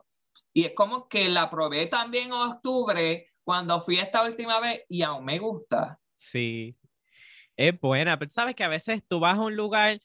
[0.53, 5.01] Y es como que la probé también en octubre cuando fui esta última vez y
[5.01, 5.99] aún me gusta.
[6.15, 6.77] Sí.
[7.55, 9.99] Es buena, pero sabes que a veces tú vas a un lugar,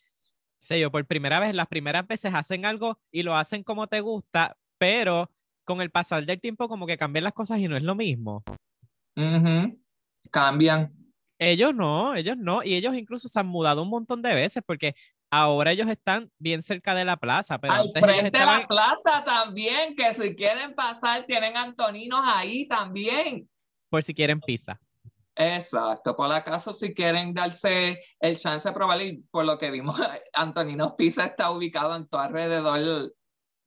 [0.59, 4.01] sé yo, por primera vez, las primeras veces hacen algo y lo hacen como te
[4.01, 5.31] gusta, pero
[5.65, 8.43] con el pasar del tiempo como que cambian las cosas y no es lo mismo.
[9.17, 9.79] Ujú.
[10.31, 10.95] Cambian.
[11.39, 14.95] Ellos no, ellos no, y ellos incluso se han mudado un montón de veces porque
[15.31, 19.25] ahora ellos están bien cerca de la plaza, pero Al frente de estaban- la plaza
[19.25, 23.49] también, que si quieren pasar tienen antoninos ahí también.
[23.91, 24.79] por si quieren pizza.
[25.41, 29.95] Exacto, por acaso si quieren darse el chance de probar y por lo que vimos,
[30.35, 33.15] Antonino's Pizza está ubicado en todo alrededor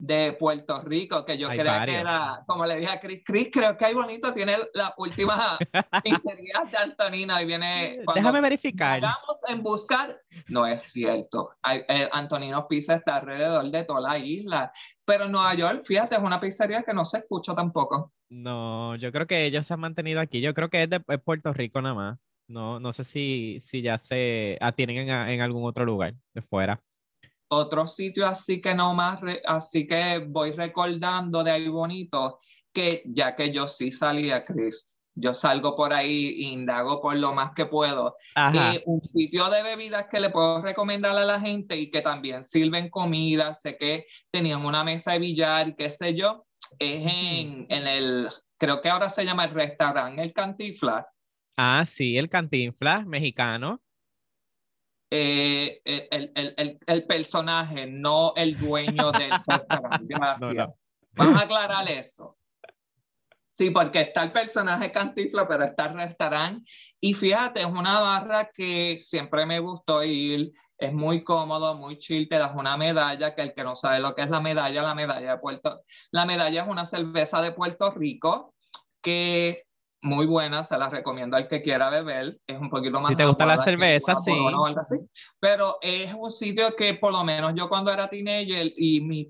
[0.02, 1.96] de Puerto Rico, que yo Hay creía varios.
[1.98, 5.60] que era, como le dije a Chris, Chris, creo que hay bonito, tiene la última
[6.04, 9.00] pizzería de Antonino y viene cuando Déjame verificar.
[9.00, 11.52] vamos en buscar, no es cierto.
[11.62, 14.72] Hay, eh, Antonino's Pizza está alrededor de toda la isla,
[15.06, 18.12] pero en Nueva York, fíjate, es una pizzería que no se escucha tampoco.
[18.30, 20.42] No, yo creo que ellos se han mantenido aquí.
[20.42, 22.20] Yo creo que es de es Puerto Rico nada más.
[22.48, 26.42] No, no sé si, si ya se ah, tienen en, en algún otro lugar de
[26.42, 26.82] fuera.
[27.54, 32.40] Otro sitio así que no más, re- así que voy recordando de ahí bonito,
[32.72, 37.52] que ya que yo sí salía, Chris, yo salgo por ahí indago por lo más
[37.54, 38.16] que puedo.
[38.36, 38.76] Ajá.
[38.76, 42.42] Eh, un sitio de bebidas que le puedo recomendar a la gente y que también
[42.42, 46.46] sirven comida, sé que tenían una mesa de billar y qué sé yo,
[46.80, 51.06] es en, en el, creo que ahora se llama el restaurante El Cantifla.
[51.58, 53.82] Ah, sí, el Cantinflas mexicano.
[55.14, 60.06] Eh, el, el, el, el personaje, no el dueño del restaurante.
[60.08, 60.54] Gracias.
[60.54, 60.76] No, no.
[61.12, 62.38] Vamos a aclarar eso.
[63.62, 66.72] Sí, porque está el personaje Cantifla, pero está el restaurante.
[67.00, 70.52] Y fíjate, es una barra que siempre me gustó ir.
[70.78, 72.28] Es muy cómodo, muy chill.
[72.28, 74.96] Te das una medalla, que el que no sabe lo que es la medalla, la
[74.96, 75.84] medalla de Puerto.
[76.12, 78.56] La medalla es una cerveza de Puerto Rico
[79.02, 79.66] que
[80.02, 82.40] muy buena, se la recomiendo al que quiera beber.
[82.48, 83.10] Es un poquito más.
[83.10, 84.32] Si te gusta la cerveza, sí.
[84.78, 84.96] Así.
[85.40, 89.28] Pero es un sitio que, por lo menos yo cuando era teenager y mis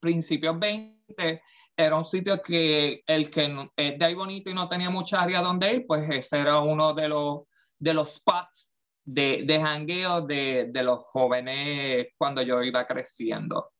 [0.00, 1.42] principios 20,
[1.76, 5.40] era un sitio que el que es de ahí bonito y no tenía mucha área
[5.40, 7.42] donde ir, pues ese era uno de los,
[7.78, 13.70] de los spots de, de jangueo de, de los jóvenes cuando yo iba creciendo.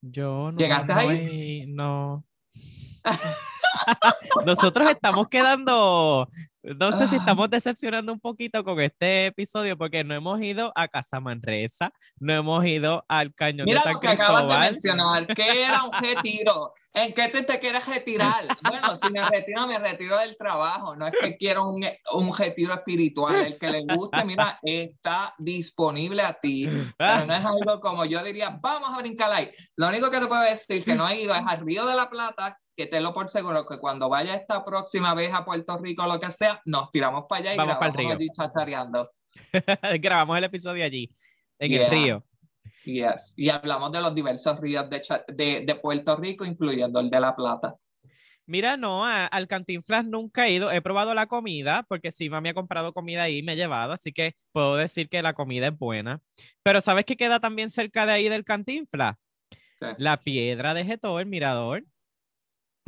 [0.00, 0.58] Yo no.
[0.58, 1.64] ¿Llegaste no, ahí?
[1.66, 2.24] no.
[4.46, 6.28] Nosotros estamos quedando,
[6.62, 7.18] no sé si Ah.
[7.18, 12.32] estamos decepcionando un poquito con este episodio porque no hemos ido a Casa Manresa, no
[12.32, 14.72] hemos ido al Cañón Mira de San lo que acabas de Cristóbal.
[14.72, 16.72] mencionar, que era un retiro.
[16.94, 18.44] ¿En qué te, te quieres retirar?
[18.62, 20.96] Bueno, si me retiro, me retiro del trabajo.
[20.96, 23.36] No es que quiero un, un retiro espiritual.
[23.36, 26.66] El que le guste, mira, está disponible a ti.
[26.96, 29.50] Pero no es algo como yo diría, vamos a brincar ahí.
[29.76, 32.08] Lo único que te puedo decir que no he ido es al Río de la
[32.10, 36.04] Plata, que te lo por seguro que cuando vaya esta próxima vez a Puerto Rico
[36.04, 38.12] o lo que sea, nos tiramos para allá y Vamos grabamos río.
[38.12, 39.10] allí chachareando.
[40.00, 41.10] Grabamos el episodio allí,
[41.58, 42.24] en el río.
[42.84, 43.34] Yes.
[43.36, 47.18] Y hablamos de los diversos ríos de, Cha- de, de Puerto Rico, incluyendo el de
[47.20, 47.74] La Plata.
[48.46, 50.70] Mira, no, a- al Cantinflas nunca he ido.
[50.70, 53.92] He probado la comida, porque sí, mami ha comprado comida ahí y me ha llevado,
[53.92, 56.20] así que puedo decir que la comida es buena.
[56.62, 59.16] Pero ¿sabes qué queda también cerca de ahí del Cantinflas?
[59.80, 59.94] ¿Qué?
[59.98, 61.84] La piedra de Getó, el mirador,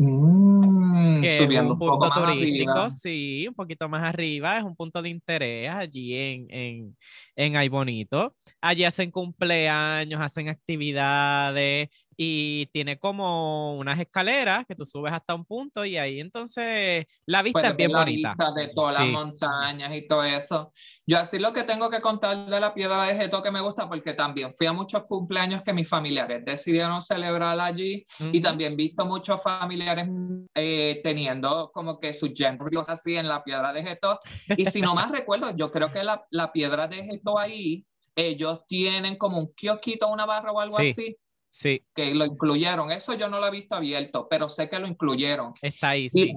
[0.01, 2.91] Mm, que es un un poco punto más turístico, arriba.
[2.91, 6.97] sí, un poquito más arriba, es un punto de interés allí en, en,
[7.37, 8.35] en Ay Bonito.
[8.61, 11.89] Allí hacen cumpleaños, hacen actividades
[12.23, 17.41] y tiene como unas escaleras que tú subes hasta un punto y ahí entonces la
[17.43, 18.29] vista Puedes es bien ver la bonita.
[18.37, 19.03] vista de todas Sí.
[19.03, 20.71] las montañas y todo eso.
[21.07, 23.89] Yo así lo que tengo que contar de la piedra de Geto que me gusta
[23.89, 28.43] porque también fui a muchos cumpleaños que mis familiares decidieron celebrar allí y Ujú.
[28.43, 30.07] también he visto muchos familiares
[30.55, 34.21] eh, teniendo como que sus genros así en la piedra de Geto.
[34.57, 38.67] Y si no más recuerdo, yo creo que la, la piedra de Geto ahí, ellos
[38.67, 40.83] tienen como un kiosquito, una barra o algo Sí.
[40.91, 41.17] así,
[41.51, 42.93] Sí, que lo incluyeron.
[42.93, 45.53] Eso yo no lo he visto abierto, pero sé que lo incluyeron.
[45.61, 46.35] está ahí, Y sí.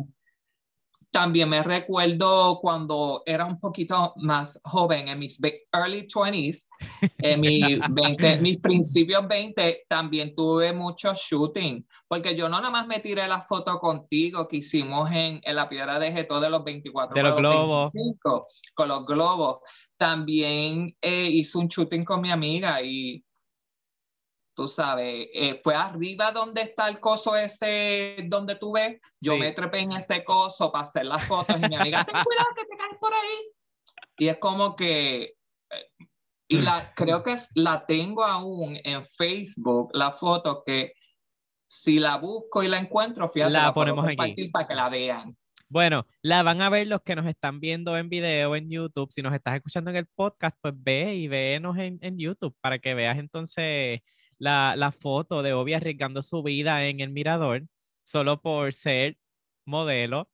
[1.12, 5.39] también me recuerdo cuando era un poquito más joven, en mis
[5.71, 6.67] early 20s,
[7.19, 7.60] en mi
[7.91, 13.28] 20, mis principios 20, también tuve mucho shooting, porque yo no nada más me tiré
[13.28, 17.21] la foto contigo que hicimos en, en la piedra de Geto de los 24 De
[17.21, 17.93] los globos.
[17.93, 19.60] 25, con los globos.
[19.95, 23.23] También eh, hice un shooting con mi amiga y
[24.55, 29.39] tú sabes, eh, fue arriba donde está el coso ese, donde tú ves, yo Sí.
[29.39, 32.65] me trepé en ese coso para hacer las fotos y mi amiga, ten cuidado que
[32.65, 33.51] te caes por ahí.
[34.17, 36.07] Y es como que, eh,
[36.47, 40.93] y la, creo que la tengo aún en Facebook, la foto que
[41.67, 44.15] si la busco y la encuentro, fíjate, La puedo ponemos aquí.
[44.15, 45.35] compartir para que la vean.
[45.69, 49.11] Bueno, la van a ver los que nos están viendo en video en YouTube.
[49.11, 52.77] Si nos estás escuchando en el podcast, pues ve y véenos en, en YouTube para
[52.77, 54.01] que veas entonces
[54.37, 57.63] la, la foto de Obi arriesgando su vida en el mirador
[58.03, 59.17] solo por ser
[59.65, 60.29] modelo.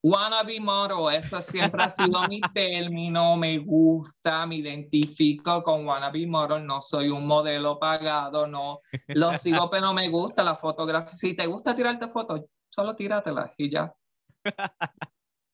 [0.00, 6.64] Wannabe model, eso siempre ha sido mi término, me gusta, me identifico con wannabe model,
[6.64, 11.14] no soy un modelo pagado, no lo sigo, pero me gusta la fotografía.
[11.14, 13.92] Si te gusta tirarte fotos, solo tíratelas y ya.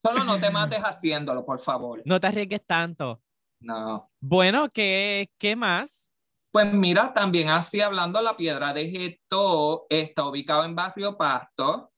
[0.04, 2.02] Solo no te mates haciéndolo, por favor.
[2.04, 3.22] No te arriesgues tanto.
[3.60, 4.10] No.
[4.20, 6.13] Bueno, ¿qué, qué más?
[6.54, 11.90] Pues mira, también así hablando, la piedra de Geto está ubicado en Barrio Pasto.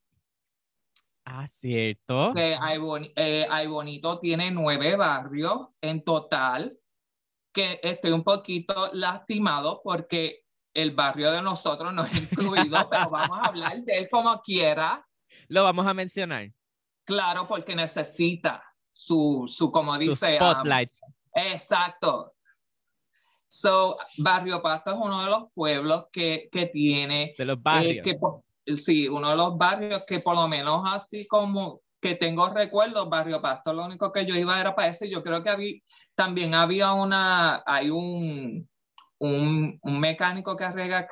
[1.27, 2.33] Ah, cierto.
[2.35, 6.75] Ay, Boni- eh, Ay Bonito tiene nueve barrios en total,
[7.53, 13.37] que estoy un poquito lastimado porque el barrio de nosotros no es incluido, pero vamos
[13.39, 15.07] a hablar de él como quiera,
[15.49, 16.51] Lo vamos a mencionar.
[17.05, 20.93] claro, porque necesita su, su como dice, spotlight.
[21.35, 22.33] exacto.
[23.49, 28.05] So, Barrio Pasto es uno de los pueblos que, que tiene de los eh, barrios.
[28.05, 28.45] que po-
[28.77, 33.41] sí, uno de los barrios que por lo menos así como que tengo recuerdos, Barrio
[33.41, 35.75] Pasto, lo único que yo iba era para ese, yo creo que había,
[36.15, 38.69] también había una, hay un,
[39.19, 41.09] un, un mecánico que arregla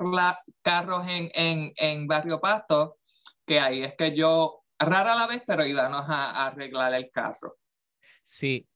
[0.62, 2.98] carros en, en, en Barrio Pasto,
[3.46, 7.56] que ahí es que yo, rara la vez, pero íbamos a, a arreglar el carro.
[8.22, 8.66] Sí,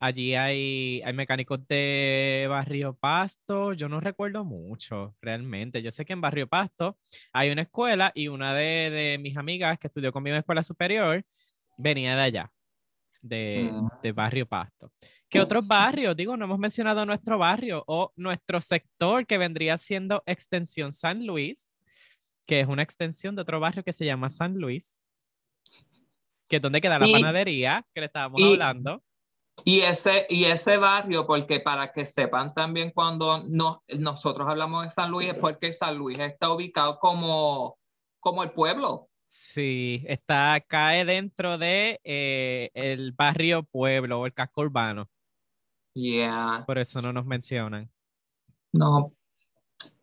[0.00, 3.72] allí hay, hay mecánicos de Barrio Pasto.
[3.74, 5.82] Yo no recuerdo mucho realmente.
[5.82, 6.98] Yo sé que en Barrio Pasto
[7.32, 11.24] hay una escuela y una de, de mis amigas que estudió conmigo en escuela superior
[11.78, 12.52] venía de allá,
[13.22, 13.88] de, Mm.
[14.02, 14.90] de Barrio Pasto.
[15.28, 16.16] ¿Qué otros barrios?
[16.16, 21.72] Digo, no hemos mencionado nuestro barrio o nuestro sector que vendría siendo Extensión San Luis,
[22.46, 25.00] que es una extensión de otro barrio que se llama San Luis,
[26.48, 29.04] que es donde queda la Y- panadería que le estábamos y- hablando.
[29.64, 34.90] Y ese, y ese barrio, porque para que sepan también cuando no, nosotros hablamos de
[34.90, 37.78] San Luis, es porque San Luis está ubicado como,
[38.18, 39.08] como el pueblo.
[39.26, 45.08] Sí, está, cae dentro de eh, el barrio pueblo o el casco urbano,
[45.94, 46.64] Yeah.
[46.66, 47.90] por eso no nos mencionan.
[48.72, 49.12] No.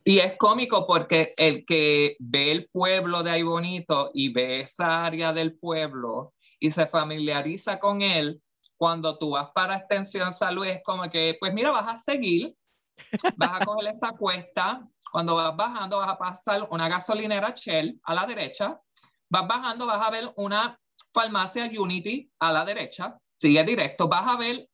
[0.04, 5.06] Y es cómico porque el que ve el pueblo de ahí bonito y ve esa
[5.06, 8.42] área del pueblo y se familiariza con él,
[8.78, 12.56] cuando tú vas para Extensión Salud es como que, pues mira, vas a seguir,
[13.36, 18.14] vas a coger esa cuesta, cuando vas bajando vas a pasar una gasolinera Shell a
[18.14, 18.80] la derecha,
[19.30, 20.80] vas bajando, vas a ver una
[21.12, 24.68] farmacia Unity a la derecha, sigue directo, vas a ver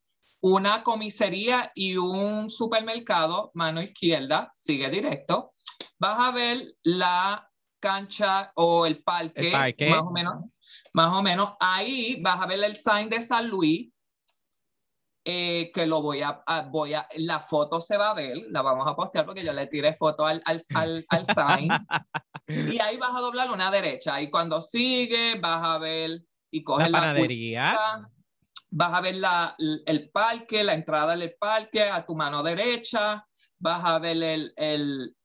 [0.43, 5.53] una comisaría y un supermercado, mano izquierda, sigue directo.
[5.97, 9.89] Vas a ver la cancha o el parque, El parque.
[9.89, 10.41] más o menos,
[10.91, 11.53] más o menos.
[11.61, 13.92] Ahí vas a ver el sign de San Luis,
[15.25, 18.61] eh, que lo voy a, a- voy a, la foto se va a ver, la
[18.61, 21.87] vamos a postear porque yo le tiré foto al, al, al, al sign.
[22.47, 24.21] Y ahí vas a doblar una derecha.
[24.21, 28.09] Y cuando sigue, vas a ver y La coges la, panadería,
[28.71, 29.55] vas a ver la,
[29.85, 33.25] el parque, la entrada del parque a tu mano derecha,
[33.59, 35.15] vas a ver el, el-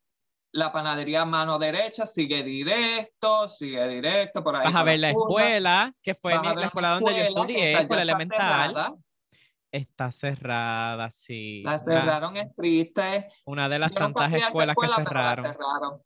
[0.52, 4.64] la panadería a mano derecha, sigue directo, sigue directo, por ahí.
[4.72, 7.78] vas a ver la curva, escuela, que fue mi- la escuela donde yo escuela, estudié,
[7.80, 8.38] escuela elemental.
[8.38, 8.94] cerrada,
[9.70, 11.62] Está cerrada, sí.
[11.62, 13.28] La Una- cerraron, es triste.
[13.44, 14.94] Una, de las Yo tantas escuelas que escuela,
[15.36, 16.02] cerraron.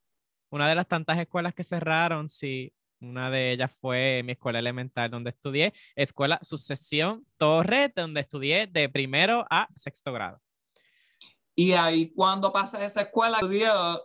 [0.51, 2.73] una de las tantas escuelas que cerraron, sí.
[3.01, 8.89] Una de ellas fue mi escuela elemental donde estudié, Escuela Sucesión Torres, donde estudié de
[8.89, 10.41] primero a sexto grado.
[11.55, 13.39] Y ahí cuando pasas esa escuela,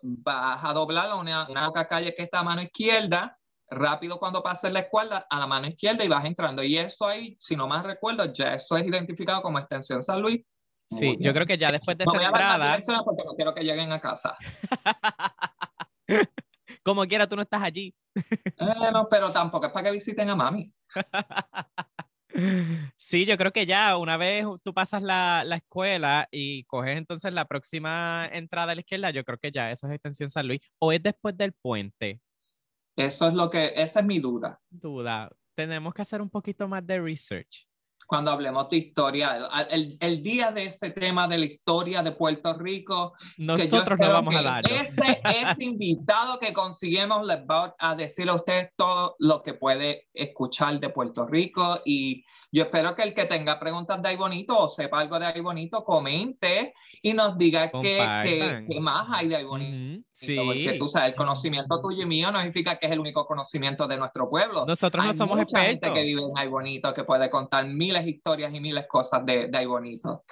[0.01, 3.36] vas a doblar una, una calle que está a mano izquierda,
[3.69, 6.63] rápido cuando pases la escuela a la mano izquierda y vas entrando.
[6.63, 10.41] Y eso ahí, si no más recuerdo, ya eso es identificado como extensión San Luis.
[10.89, 13.33] Sí, yo creo que ya después de esa voy a dar más entrada, porque no
[13.35, 14.37] quiero que lleguen a casa.
[16.83, 17.93] como quiera, tú no estás allí.
[18.15, 20.73] Eh, no, pero tampoco es para que visiten a mami.
[22.97, 27.33] Sí, yo creo que ya una vez tú pasas la, la escuela y coges entonces
[27.33, 30.61] la próxima entrada a la izquierda, yo creo que ya eso es extensión San Luis.
[30.77, 32.21] O es después del puente.
[32.97, 34.59] Eso es lo que, esa es mi duda.
[34.71, 35.29] Duda.
[35.53, 37.66] Tenemos que hacer un poquito más de research.
[38.07, 39.37] Cuando hablemos de historia,
[39.69, 44.13] el, el- día de ese tema de la historia de Puerto Rico, Nosotros no espero
[44.13, 44.75] vamos a darlo.
[44.75, 50.07] Ese, ese invitado que conseguimos les va a decir a ustedes todo lo que puede
[50.13, 54.57] escuchar de Puerto Rico y yo espero que el que tenga preguntas de ahí bonito
[54.57, 59.35] o sepa algo de ahí bonito comente y nos diga qué, qué, más hay de
[59.35, 59.75] ahí bonito.
[59.75, 60.03] Ujú,
[60.45, 60.79] Porque Sí.
[60.79, 63.97] tú sabes, el conocimiento tuyo y mío no significa que es el único conocimiento de
[63.97, 64.65] nuestro pueblo.
[64.65, 65.95] Nosotros no Hay somos mucha gente expertos.
[65.99, 69.25] que vive en Ay Bonito que puede contar miles de historias y miles de cosas
[69.25, 70.23] de, de Ay Bonito.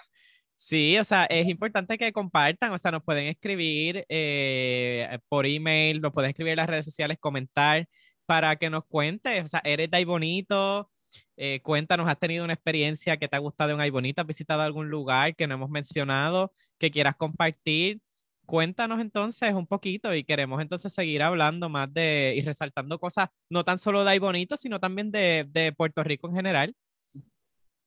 [0.57, 5.99] Sí, o sea, es importante que compartan, o sea, nos pueden escribir eh, por email,
[6.01, 7.87] nos pueden escribir en las redes sociales, comentar
[8.25, 10.89] para que nos cuentes, o sea, eres de ahí bonito,
[11.37, 14.21] eh, cuéntanos, ¿has tenido una experiencia que te ha gustado en ahí bonito?
[14.21, 17.99] ¿Has visitado algún lugar que no hemos mencionado, que quieras compartir?
[18.45, 23.65] Cuéntanos entonces un poquito y queremos entonces seguir hablando más de y resaltando cosas, no
[23.65, 26.75] tan solo de ahí bonito, sino también de, de Puerto Rico en general.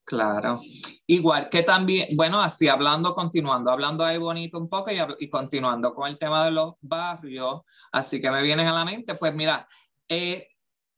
[0.08, 0.58] Claro.
[1.06, 6.08] Igual que también, bueno, así hablando, continuando, hablando Ay Bonito un poco y, continuando con
[6.08, 7.60] el tema de los barrios,
[7.92, 9.68] así que me vienen a la mente, pues mira,
[10.08, 10.48] eh,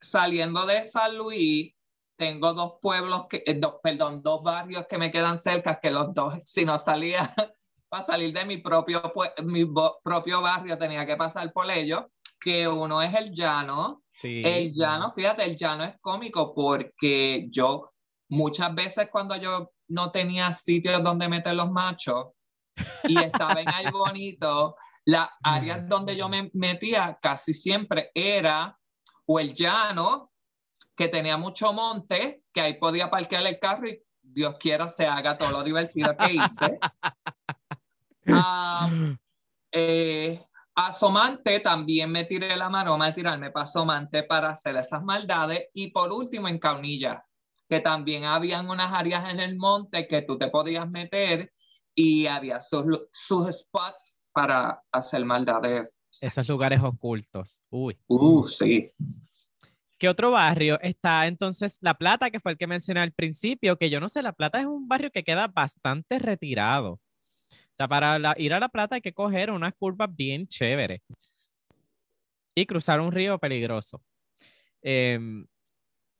[0.00, 1.74] saliendo de San Luis,
[2.14, 6.14] tengo dos pueblos, que, eh, dos, perdón, dos barrios que me quedan cerca, que los
[6.14, 7.28] dos, si no salía
[7.88, 9.64] para salir de mi propio, mi
[10.04, 12.04] propio barrio, tenía que pasar por ellos,
[12.38, 14.42] que uno es el llano, Sí.
[14.44, 17.90] el llano, fíjate, el llano es cómico porque yo
[18.30, 22.28] muchas veces cuando yo no tenía sitios donde meter los machos
[23.04, 28.78] y estaba en algo bonito, las áreas donde yo me metía casi siempre era
[29.26, 30.32] o el llano,
[30.96, 35.36] que tenía mucho monte, que ahí podía parquear el carro y Dios quiera se haga
[35.36, 36.78] todo lo divertido que hice.
[38.32, 38.88] Ah,
[39.72, 45.68] eh, Asomante también me tiré la maroma de tirarme para Asomante para hacer esas maldades.
[45.74, 47.24] Y por último, en Caunilla,
[47.70, 51.52] que también habían unas áreas en el monte que tú te podías meter
[51.94, 56.02] y había sus, sus spots para hacer maldades.
[56.20, 57.62] Esos lugares ocultos.
[57.70, 57.96] Uy.
[58.08, 58.90] Uh, sí.
[59.96, 63.76] ¿Qué otro barrio está entonces La Plata, que fue el que mencioné al principio?
[63.78, 66.94] Que yo no sé, La Plata es un barrio que queda bastante retirado.
[66.94, 71.00] O sea, para la- ir a La Plata hay que coger unas curvas bien chéveres
[72.56, 74.02] y cruzar un río peligroso.
[74.82, 75.46] Em,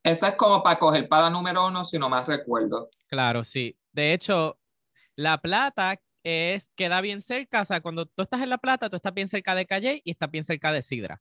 [0.02, 2.88] Esa es como para coger para número uno, si no más recuerdo.
[3.08, 3.76] claro, sí.
[3.92, 4.58] De hecho,
[5.16, 7.62] La Plata es, queda bien cerca.
[7.62, 10.12] O sea, cuando tú estás en La Plata, tú estás bien cerca de Calle y
[10.12, 11.20] estás bien cerca de Sidra.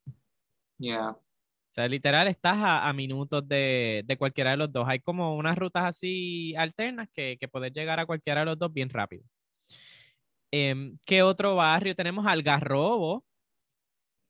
[0.77, 1.09] Yeah.
[1.09, 4.87] O sea, literal, estás a, a minutos de, de cualquiera de los dos.
[4.87, 8.73] Hay como unas rutas así alternas que, que puedes llegar a cualquiera de los dos
[8.73, 9.23] bien rápido.
[10.51, 11.95] Em, ¿qué otro barrio?
[11.95, 13.23] Tenemos Algarrobo.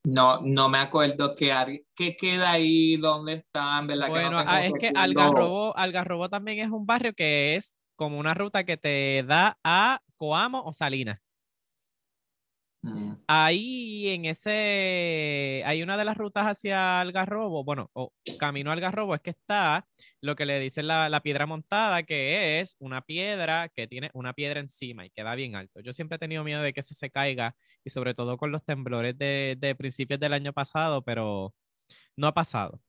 [0.04, 4.44] No, no me acuerdo qué, qué queda ahí, dónde está, en verdad que no Bueno,
[4.46, 9.24] ah, es que Algarrobo también es un barrio que es como una ruta que te
[9.24, 11.20] da a Coamo o Salinas.
[12.82, 13.14] Mm.
[13.28, 19.22] Ahí en ese, hay una de las rutas hacia Algarrobo, bueno, o camino Algarrobo, es
[19.22, 19.86] que está
[20.22, 24.34] lo que le dicen la, la piedra montada, que es una piedra que tiene una
[24.34, 25.82] piedra encima y queda bien alto.
[25.82, 28.64] Yo siempre he tenido miedo de que se se caiga y sobre todo con los
[28.64, 31.54] temblores de, de principios del año pasado, pero
[32.16, 32.82] no ha pasado.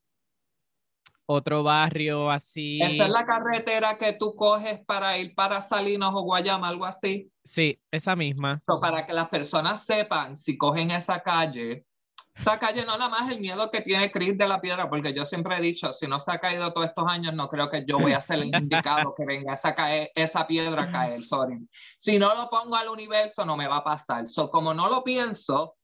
[1.32, 2.82] Otro barrio así.
[2.82, 7.30] Esa es la carretera que tú coges para ir para Salinas o Guayama, algo así.
[7.50, 8.62] Sí, esa misma.
[8.80, 11.84] Para que las personas sepan si cogen esa calle.
[12.32, 15.26] Esa calle no nada más el miedo que tiene Chris de la piedra, porque yo
[15.26, 17.98] siempre he dicho, si no se ha caído todos estos años, no creo que yo
[17.98, 19.74] voy a ser el indicado que venga esa,
[20.14, 21.58] esa piedra a caer, sorry.
[21.98, 24.28] Si no lo pongo al universo, no me va a pasar.
[24.28, 25.76] So, como no lo pienso,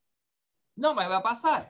[0.77, 1.69] no me va a pasar.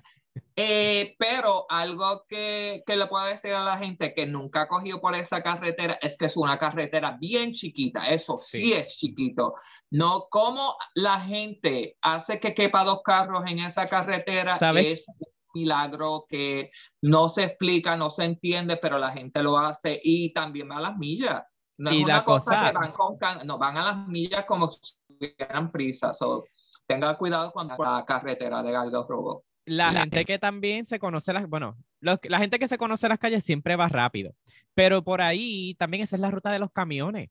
[0.56, 5.00] Eh, pero algo que, que, le puedo decir a la gente que nunca ha cogido
[5.00, 9.54] por esa carretera es que es una carretera bien chiquita, eso sí, sí es chiquito.
[9.92, 15.00] No como la gente hace que quepa dos carros en esa carretera, ¿Sabes?
[15.02, 15.16] es un
[15.54, 16.72] milagro que
[17.02, 20.82] no se explica, no se entiende, pero la gente lo hace y también va a
[20.82, 21.44] las millas.
[21.80, 24.08] No Y es la una cosa, cosa- que van con, can- no, van a las
[24.08, 26.12] millas como si tuvieran prisa.
[26.14, 26.46] So,
[26.88, 29.46] tenga cuidado cuando por la carretera de Algarrobo.
[29.68, 33.20] La gente que también se conoce las, bueno, los- la gente que se conoce las
[33.20, 34.34] calles siempre va rápido,
[34.74, 37.30] pero por ahí también esa es la ruta de los camiones.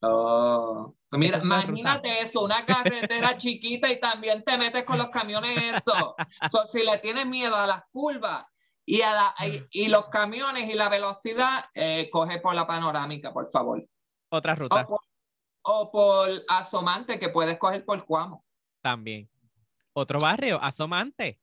[0.00, 0.94] Oh.
[1.12, 5.08] Mira, Esa es la imagínate eso, una carretera chiquita y también te metes con los
[5.10, 6.14] camiones eso.
[6.50, 8.44] So, si le tienes miedo a las curvas
[8.84, 13.32] y a la, y, y los camiones y la velocidad, eh, coge por la panorámica,
[13.32, 13.86] por favor.
[14.30, 15.00] Otra O ruta por,
[15.62, 18.44] o por asomante que puedes coger por Cuamo.
[18.82, 19.28] también.
[19.96, 21.40] Otro barrio, Asomante.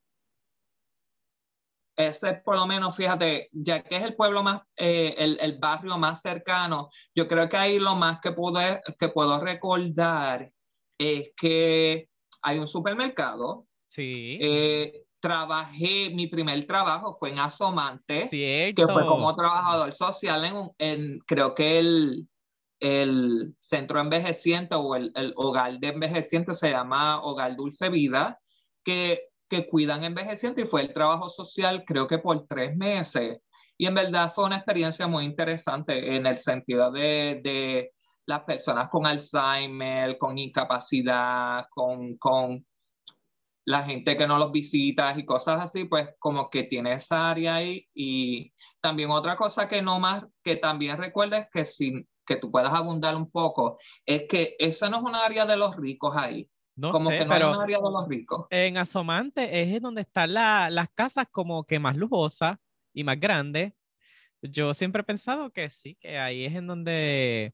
[1.95, 5.97] Ese por lo menos, fíjate, ya que es el pueblo más, eh, el, el barrio
[5.97, 8.59] más cercano, yo creo que ahí lo más que puedo,
[8.97, 10.51] que puedo recordar
[10.97, 12.09] es que
[12.41, 13.67] hay un supermercado.
[13.87, 18.87] Sí, Eh, trabajé, mi primer trabajo fue en Asomante, cierto.
[18.87, 22.27] que fue como trabajador social en, en creo que el,
[22.79, 28.40] el centro envejeciente o el, el hogar de envejecientes se llama Hogar Dulce Vida,
[28.83, 33.39] que, que cuidan envejecientes y fue el trabajo social creo que por tres meses.
[33.77, 37.91] Y en verdad fue una experiencia muy interesante en el sentido de, de
[38.25, 42.65] las personas con Alzheimer, con incapacidad, con, con
[43.65, 47.55] la gente que no los visita y cosas así, pues como que tiene esa área
[47.55, 47.87] ahí.
[47.93, 52.73] Y también otra cosa que no más, que también recuerdes que si que tú puedas
[52.73, 56.91] abundar un poco, es que esa no es una área de los ricos ahí, No
[56.91, 58.47] como sé, que no pero es un área de los ricos.
[58.49, 62.57] en Asomante es donde están la- las casas como que más lujosas
[62.93, 63.73] y más grandes.
[64.41, 67.53] Yo siempre he pensado que sí, que ahí es en donde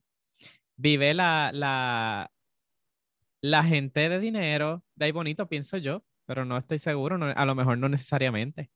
[0.76, 2.30] vive la, la,
[3.42, 4.82] la gente de dinero.
[4.94, 8.70] De ahí bonito, pienso yo, pero no estoy seguro, no- a lo mejor no necesariamente.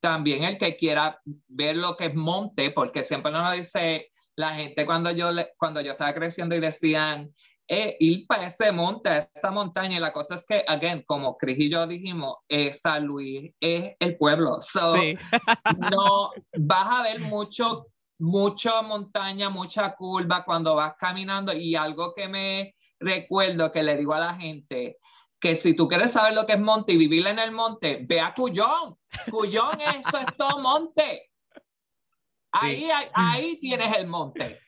[0.00, 4.84] También el que quiera ver lo que es monte, porque siempre nos dice la gente
[4.84, 7.32] cuando yo, cuando yo estaba creciendo y decían,
[7.68, 11.36] eh, ir para ese monte, a esa montaña, y la cosa es que, again, como
[11.38, 14.60] Cris y yo dijimos, eh, San Luis es el pueblo.
[14.60, 15.16] So, Sí,
[15.78, 17.86] no vas a ver mucho,
[18.18, 24.14] mucha montaña, mucha curva cuando vas caminando y algo que me recuerdo que le digo
[24.14, 24.98] a la gente,
[25.40, 28.20] que si tú quieres saber lo que es monte y vivir en el monte, ve
[28.20, 28.96] a Cuyón.
[29.30, 31.30] Cuyón, eso es todo monte.
[32.52, 34.60] Ahí, hay- ahí tienes el monte.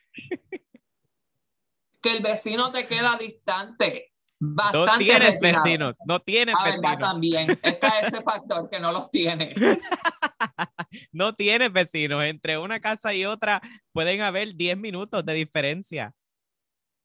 [2.07, 4.13] Que el vecino te queda distante.
[4.39, 5.63] no Bastante tienes retirado.
[5.63, 7.59] vecinos, no tienes Ah, verdad, vecinos, también.
[7.61, 9.53] Está ese factor que no los tiene.
[11.11, 12.23] no tienes vecinos.
[12.23, 16.13] Entre una casa y otra pueden haber 10 minutos de diferencia.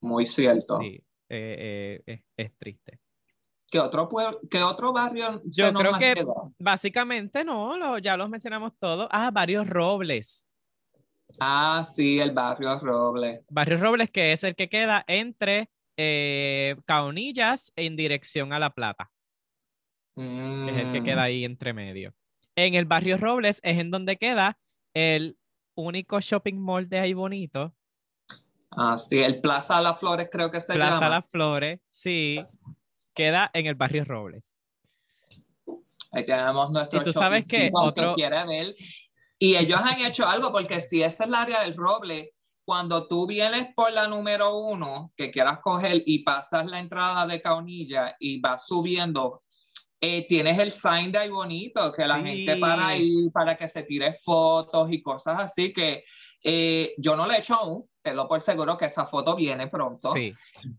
[0.01, 0.79] Muy cierto.
[0.81, 3.01] Sí, eh, eh, es, es triste.
[3.71, 5.41] ¿Qué otro, pueblo, ¿Qué otro barrio?
[5.47, 6.45] Yo se creo que quedó?
[6.59, 9.09] básicamente no, lo- ya los mencionamos todos.
[9.11, 10.47] Ah, Barrio Robles.
[11.41, 13.45] Ah, sí, el barrio Roble.
[13.49, 19.11] Barrio Robles, que es el que queda entre eh, Caonillas en dirección a La Plata,
[20.15, 20.23] que
[20.71, 22.15] es el que Mm, queda ahí entre medio.
[22.57, 24.59] En el Barrio Robles es en donde queda
[24.95, 25.37] el
[25.75, 27.75] único shopping mall de ahí bonito,
[28.75, 31.09] Ah, sí, el Plaza de las Flores creo que se Plaza llama.
[31.11, 32.41] Las Flores, sí,
[33.15, 34.63] queda en el Barrio Robles.
[36.11, 38.75] Ahí tenemos nuestro Y tú sabes que otro- ver.
[39.43, 42.33] Y ellos han hecho algo, porque si esa es el área del Roble,
[42.65, 47.43] cuando tú vienes por la número uno, que quieras coger y pasas la entrada de
[47.43, 49.43] Caunilla y vas subiendo,
[50.01, 52.29] eh, tienes el sign de ahí bonito, que la Sí.
[52.29, 56.05] gente para ahí para que se tire fotos y cosas así, que
[56.45, 59.69] eh, yo no le he hecho aún, te lo por seguro que esa foto viene
[59.69, 60.13] pronto.
[60.13, 60.35] Sí,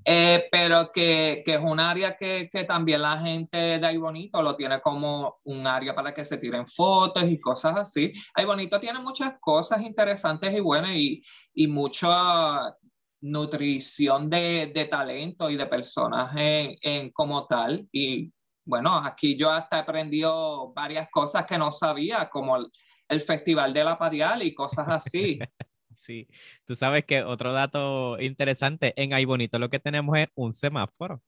[0.05, 4.41] Eh, pero que, que es un área que, que también la gente de Ay Bonito
[4.41, 8.11] lo tiene como un área para que se tiren fotos y cosas así.
[8.35, 12.75] Ay Bonito tiene muchas cosas interesantes y buenas y, y mucha
[13.21, 17.87] nutrición de, de talento y de personas en, en como tal.
[17.91, 18.31] Y
[18.65, 22.67] bueno, aquí yo hasta he aprendido varias cosas que no sabía, como el,
[23.07, 25.39] el Festival de la Padial y cosas así.
[25.95, 26.27] sí.
[26.65, 31.21] Tú sabes que otro dato interesante, en ahí bonito lo que tenemos es un semáforo.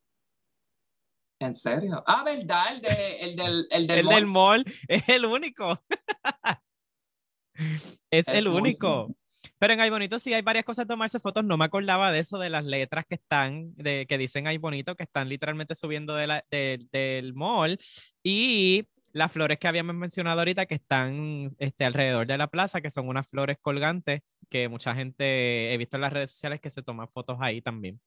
[1.39, 2.03] ¿En serio?
[2.07, 2.76] Ah, ¿verdad?
[2.76, 4.16] El, de, el del, el del El mall.
[4.16, 5.84] del mall es el único.
[8.11, 9.16] es, Es el único.
[9.59, 11.43] Pero en Ay Bonito sí hay varias cosas de tomarse fotos.
[11.45, 14.95] No me acordaba de eso, de las letras que están, de, que dicen Ay Bonito,
[14.95, 17.78] que están literalmente subiendo de la- de- del mall.
[18.24, 22.91] Y las flores que habíamos mencionado ahorita que están este, alrededor de la plaza, que
[22.91, 26.84] son unas flores colgantes que mucha gente he visto en las redes sociales que se
[26.84, 28.01] toman fotos ahí también.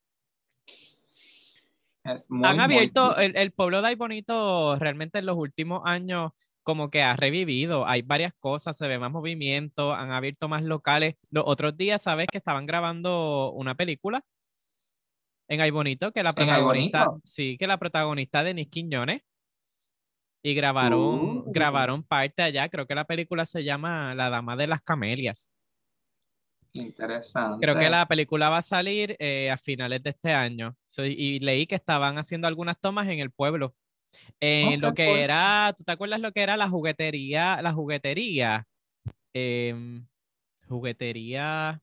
[2.05, 3.23] Es muy, Han muy abierto, cool.
[3.25, 6.33] el, el pueblo de Ay Bonito realmente en los últimos años
[6.63, 11.15] como que ha revivido, hay varias cosas, se ve más movimiento, han abierto más locales.
[11.31, 12.27] Los otros días, ¿sabes?
[12.31, 14.23] Que estaban grabando una película
[15.49, 19.23] en Ay Bonito, que la ¿En Ay protagonista, sí, que la protagonista de Quiñones,
[20.43, 21.45] y grabaron, Uh.
[21.53, 25.51] grabaron parte allá, creo que la película se llama La Dama de las Camelias.
[26.73, 27.65] Interesante.
[27.65, 30.77] Creo que la película va a salir eh, a finales de este año.
[30.85, 33.75] So, y, leí que estaban haciendo algunas tomas en el pueblo.
[34.41, 35.19] En lo Ok, que cool.
[35.19, 37.61] era, ¿tú te acuerdas lo que era la juguetería?
[37.63, 38.67] La juguetería.
[39.33, 40.07] Em,
[40.69, 41.81] juguetería.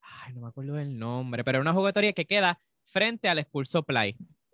[0.00, 3.66] Ay, no me acuerdo del nombre, pero era una juguetería que queda frente al School
[3.66, 4.12] Supply.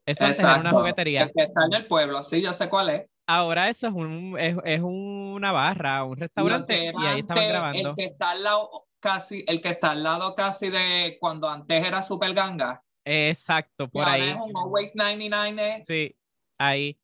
[0.08, 1.22] Eso antes era una juguetería.
[1.24, 3.06] El que está en el pueblo, sí, yo sé cuál es.
[3.26, 7.90] Ahora eso es, un, es, es una barra, un restaurante, y ahí estaban grabando.
[7.90, 11.86] El que está al lado casi, el que está al lado casi de cuando antes
[11.86, 12.82] era Super Ganga.
[13.04, 14.30] Exacto, por ahí.
[14.30, 15.76] es un Always 99.
[15.76, 15.82] eh.
[15.86, 16.16] Sí,
[16.58, 16.98] ahí.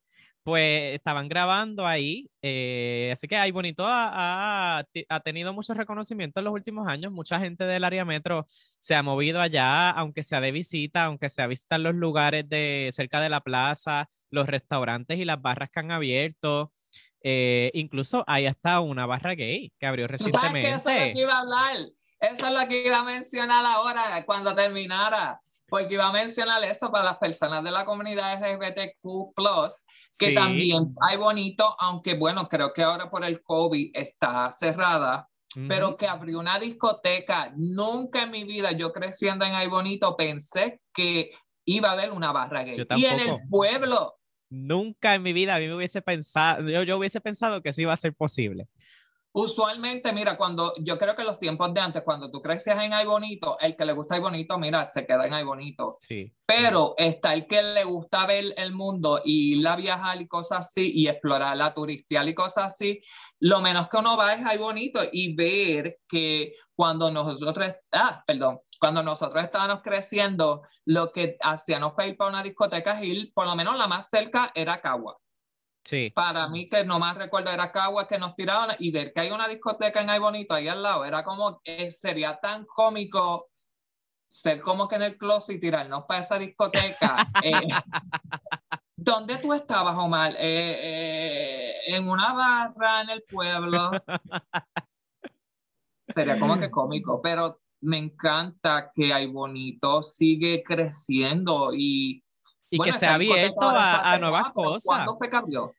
[0.45, 2.29] Pues estaban grabando ahí.
[2.43, 7.11] eh, así que ahí bonito ha, ha- ha tenido mucho reconocimiento en los últimos años.
[7.11, 11.47] Mucha gente del área metro se ha movido allá, aunque sea de visita, aunque sea
[11.47, 15.91] visitar los lugares de cerca de la plaza, los restaurantes y las barras que han
[15.91, 16.71] abierto.
[17.27, 20.91] eh, incluso hay hasta una barra gay que abrió Tú sabes que esa es la
[20.93, 21.21] que recientemente.
[21.21, 21.77] iba a hablar.
[22.19, 25.39] Esa es la que iba a mencionar ahora cuando terminara.
[25.75, 29.33] Porque iba a mencionar eso para las personas de la comunidad LGBTQ,
[30.17, 35.27] que Sí, también hay bonito, aunque bueno, creo que ahora por el COVID está cerrada,
[35.67, 37.51] pero que abrió una discoteca.
[37.57, 41.31] Nunca en mi vida, yo creciendo en Ay Bonito, pensé que
[41.65, 42.87] iba a haber una barra gay.
[42.95, 44.15] Y en el pueblo,
[44.49, 47.81] Nunca en mi vida a mí me hubiese pensado, yo, yo hubiese pensado que sí
[47.81, 48.69] iba a ser posible.
[49.35, 53.05] Usualmente, mira, cuando yo creo que los tiempos de antes, cuando tú crecías en Ay
[53.05, 55.97] Bonito, el que le gusta Ay Bonito, mira, se queda en Ay Bonito.
[55.99, 56.33] Sí.
[56.45, 60.59] Pero está el que le gusta ver el mundo y ir a viajar y cosas
[60.59, 63.01] así y explorar la turistial y cosas así.
[63.39, 68.59] Lo menos que uno va es ahí bonito y ver que cuando nosotros, ah, perdón,
[68.79, 73.55] cuando nosotros estábamos creciendo, lo que hacíamos para ir para una discoteca ir, por lo
[73.55, 75.17] menos la más cerca era Cagua.
[75.85, 76.11] Sí.
[76.15, 79.31] Para mí, que no más recuerdo, era Cagua que nos tiraban y ver que hay
[79.31, 83.49] una discoteca en Ay Bonito ahí al lado, era como, eh, sería tan cómico
[84.27, 87.15] ser como que en el closet y tirarnos para esa discoteca.
[87.43, 87.67] Eh,
[88.95, 90.33] ¿Dónde tú estabas, Omar?
[90.39, 93.91] Eh, eh, en una barra en el pueblo.
[96.07, 102.23] Sería como que cómico, pero me encanta que Ay Bonito sigue creciendo y...
[102.69, 104.83] Y bueno, que se ha abierto a, a nuevas cosas.
[104.83, 105.73] ¿Cuándo que abrió?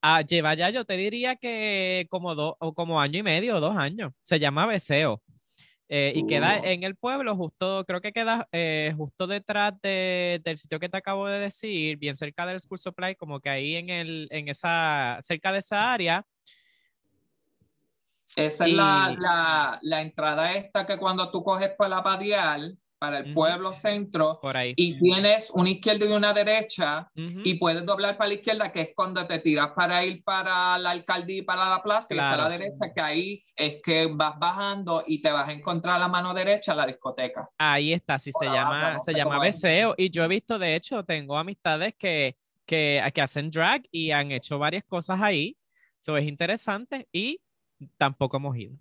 [0.00, 3.60] Ah, lleva ya, yo te diría que como dos o como año y medio o
[3.60, 4.12] dos años.
[4.22, 5.20] Se llama Beseo.
[5.90, 6.64] Eh, y queda Uh.
[6.66, 10.98] en el pueblo, justo, creo que queda eh, justo detrás de- del sitio que te
[10.98, 15.18] acabo de decir, bien cerca del School Supply, como que ahí en el, en esa,
[15.22, 16.26] cerca de esa área.
[18.36, 22.78] Esa es la, Y- la, la entrada esta que cuando tú coges por la Padial
[22.98, 24.72] para el pueblo centro Por ahí.
[24.76, 28.88] y tienes una izquierda y una derecha y puedes doblar para la izquierda que es
[28.94, 32.42] cuando te tiras para ir para la alcaldía y para la plaza y está Claro.
[32.44, 36.08] la derecha que ahí es que vas bajando y te vas a encontrar a la
[36.08, 37.48] mano derecha la discoteca.
[37.58, 39.38] Ahí está, sí, Por se abajo, llama, no se llama.
[39.40, 39.94] Beseo.
[39.96, 42.36] Y yo he visto, de hecho, tengo amistades que,
[42.66, 45.56] que, que hacen drag y han hecho varias cosas ahí.
[46.00, 47.40] Eso es interesante y
[47.96, 48.76] tampoco hemos ido.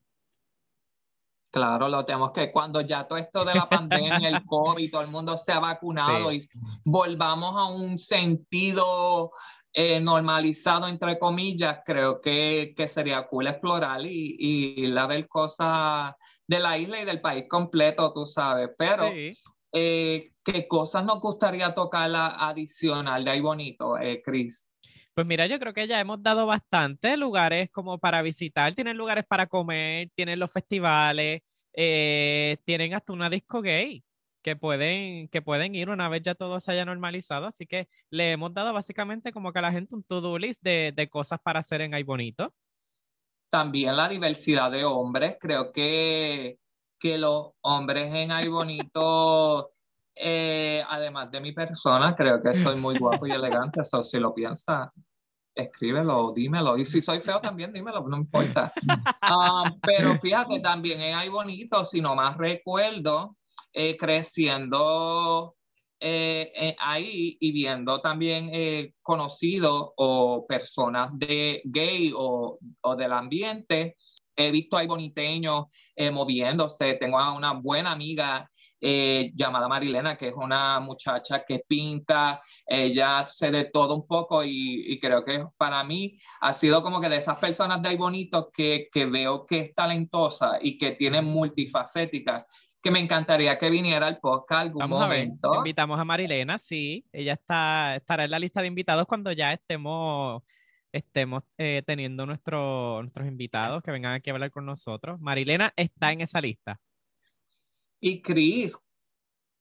[1.58, 5.08] Claro, lo tenemos que cuando ya todo esto de la pandemia, el COVID, todo el
[5.08, 6.48] mundo se ha vacunado y
[6.86, 9.32] volvamos a un sentido
[9.74, 16.14] eh, normalizado, entre comillas, creo que, que sería cool explorar y, y la ver cosas
[16.46, 18.70] de la isla y del país completo, tú sabes.
[18.78, 19.34] Pero, Sí.
[19.72, 24.70] eh, ¿qué cosas nos gustaría tocar la adicional de ahí bonito, eh, Chris?
[25.18, 28.76] Pues mira, yo creo que ya hemos dado bastante lugares como para visitar.
[28.76, 31.42] Tienen lugares para comer, tienen los festivales,
[31.74, 34.04] eh, tienen hasta una disco gay
[34.44, 37.48] que pueden, que pueden ir una vez ya todo se haya normalizado.
[37.48, 40.94] Así que le hemos dado básicamente como que a la gente un to-do list de,
[40.96, 42.54] de cosas para hacer en Ay Bonito.
[43.50, 46.60] También la diversidad de hombres, creo que,
[47.00, 49.72] que los hombres en Ay Bonito,
[50.16, 54.32] eh, además de mi persona, creo que soy muy guapo y elegante, eso si lo
[54.32, 54.90] piensas,
[55.58, 56.78] escríbelo, dímelo.
[56.78, 58.72] Y si soy feo también, dímelo, no importa.
[59.22, 63.36] Ah, pero fíjate, también en Ay Bonito, si más recuerdo,
[63.74, 65.56] eh, creciendo
[66.00, 68.52] eh, eh, ahí y viendo también
[69.02, 73.96] conocidos o personas de gay o, o, del ambiente,
[74.36, 75.66] he visto ahí boniteños
[76.12, 76.94] moviéndose.
[76.96, 78.50] Tengo a una buena amiga
[78.82, 84.94] llamada Marilena, que es una muchacha que pinta, ella se de todo un poco y,
[84.94, 88.48] y, creo que para mí ha sido como que de esas personas de ahí bonitos
[88.54, 92.46] que, que veo que es talentosa y que tiene multifacética
[92.82, 95.48] que me encantaría que viniera al podcast algún Vamos momento.
[95.48, 95.58] A ver.
[95.60, 97.06] Invitamos a Marilena, sí.
[97.12, 100.44] Ella está, estará en la lista de invitados cuando ya estemos,
[100.92, 105.20] estemos eh, teniendo nuestro, nuestros invitados que vengan aquí a hablar con nosotros.
[105.20, 106.80] Marilena está en esa lista.
[108.00, 108.78] Y Cris,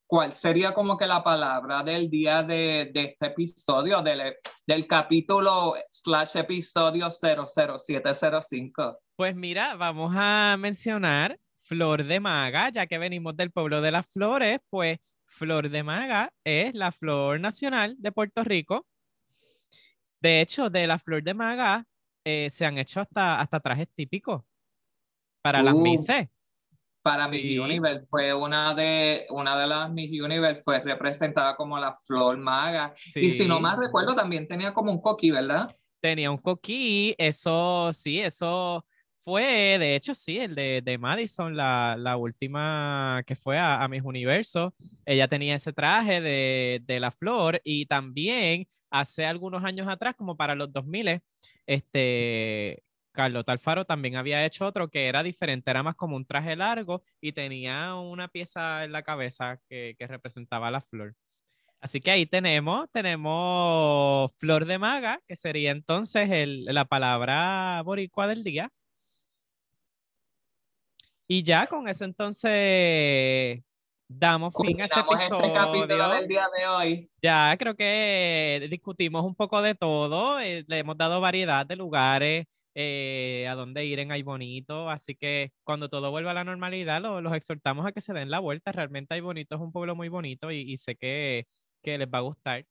[0.06, 4.34] ¿cuál sería como que la palabra del día de, de este episodio, del,
[4.66, 8.98] del capítulo slash episodio 00705?
[9.16, 14.06] Pues mira, vamos a mencionar Flor de Maga, ya que venimos del pueblo de las
[14.06, 18.86] flores, pues Flor de Maga es la flor nacional de Puerto Rico.
[20.20, 21.86] De hecho, de la Flor de Maga
[22.24, 24.42] eh, se han hecho hasta, hasta trajes típicos
[25.42, 26.28] para las Uh, Mises.
[27.06, 27.56] Para Miss Sí.
[27.56, 32.92] Universe fue una de, una de las Miss Universe fue representada como la flor maga.
[33.14, 33.62] Y si no Sí.
[33.62, 35.72] más recuerdo, también tenía como un coqui, ¿verdad?
[36.00, 38.84] Tenía un coquí, eso sí, eso
[39.24, 43.86] fue, de hecho, sí, el de, de Madison, la, la última que fue a, a
[43.86, 44.74] Miss Universo.
[45.04, 50.36] Ella tenía ese traje de, de la flor y también hace algunos años atrás, como
[50.36, 51.20] para los 2000,
[51.66, 52.82] este,
[53.16, 57.02] Carlota Alfaro también había hecho otro que era diferente, era más como un traje largo
[57.20, 61.16] y tenía una pieza en la cabeza que, que representaba la flor.
[61.80, 68.26] Así que ahí tenemos, tenemos flor de maga, que sería entonces el- la palabra boricua
[68.28, 68.70] del día.
[71.28, 73.62] Y ya con eso entonces
[74.08, 76.08] damos fin a este este capítulo episodio.
[76.14, 77.10] del día de hoy.
[77.20, 82.46] Ya creo que discutimos un poco de todo, eh, le hemos dado variedad de lugares
[82.78, 87.00] eh, a dónde ir en Ay Bonito, así que cuando todo vuelva a la normalidad
[87.00, 88.70] lo- los exhortamos a que se den la vuelta.
[88.72, 91.46] Realmente Ay Bonito es un pueblo muy bonito y, y sé que,
[91.82, 92.64] que les va a gustar.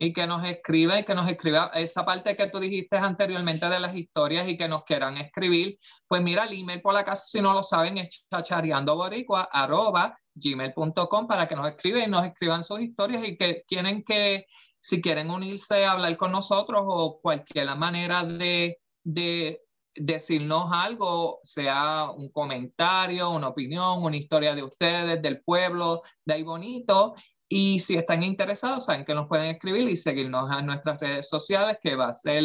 [0.00, 3.80] y que nos escriba y que nos escriba esa parte que tú dijiste anteriormente de
[3.80, 7.40] las historias y que nos quieran escribir, pues mira, el email por la casa, si
[7.42, 13.36] no lo saben, es chachareandoboricua.gmail.com para que nos escriban y nos escriban sus historias y
[13.36, 14.46] que quieren que,
[14.80, 19.62] si quieren unirse a hablar con nosotros o cualquier manera de, de
[19.94, 26.42] decirnos algo, sea un comentario, una opinión, una historia de ustedes, del pueblo, de ahí
[26.42, 27.14] bonito,
[27.48, 31.78] y si están interesados, saben que nos pueden escribir y seguirnos en nuestras redes sociales,
[31.82, 32.44] que va a ser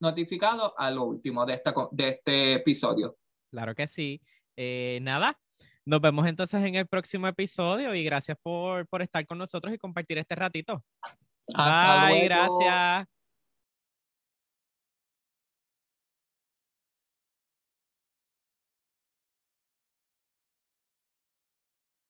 [0.00, 3.16] notificado a lo último de, esta, de este episodio.
[3.50, 4.20] Claro que sí.
[4.56, 5.38] Eh, nada,
[5.84, 9.78] nos vemos entonces en el próximo episodio y gracias por, por estar con nosotros y
[9.78, 10.84] compartir este ratito.
[11.54, 12.28] Hasta Bye, luego.
[12.28, 13.06] gracias.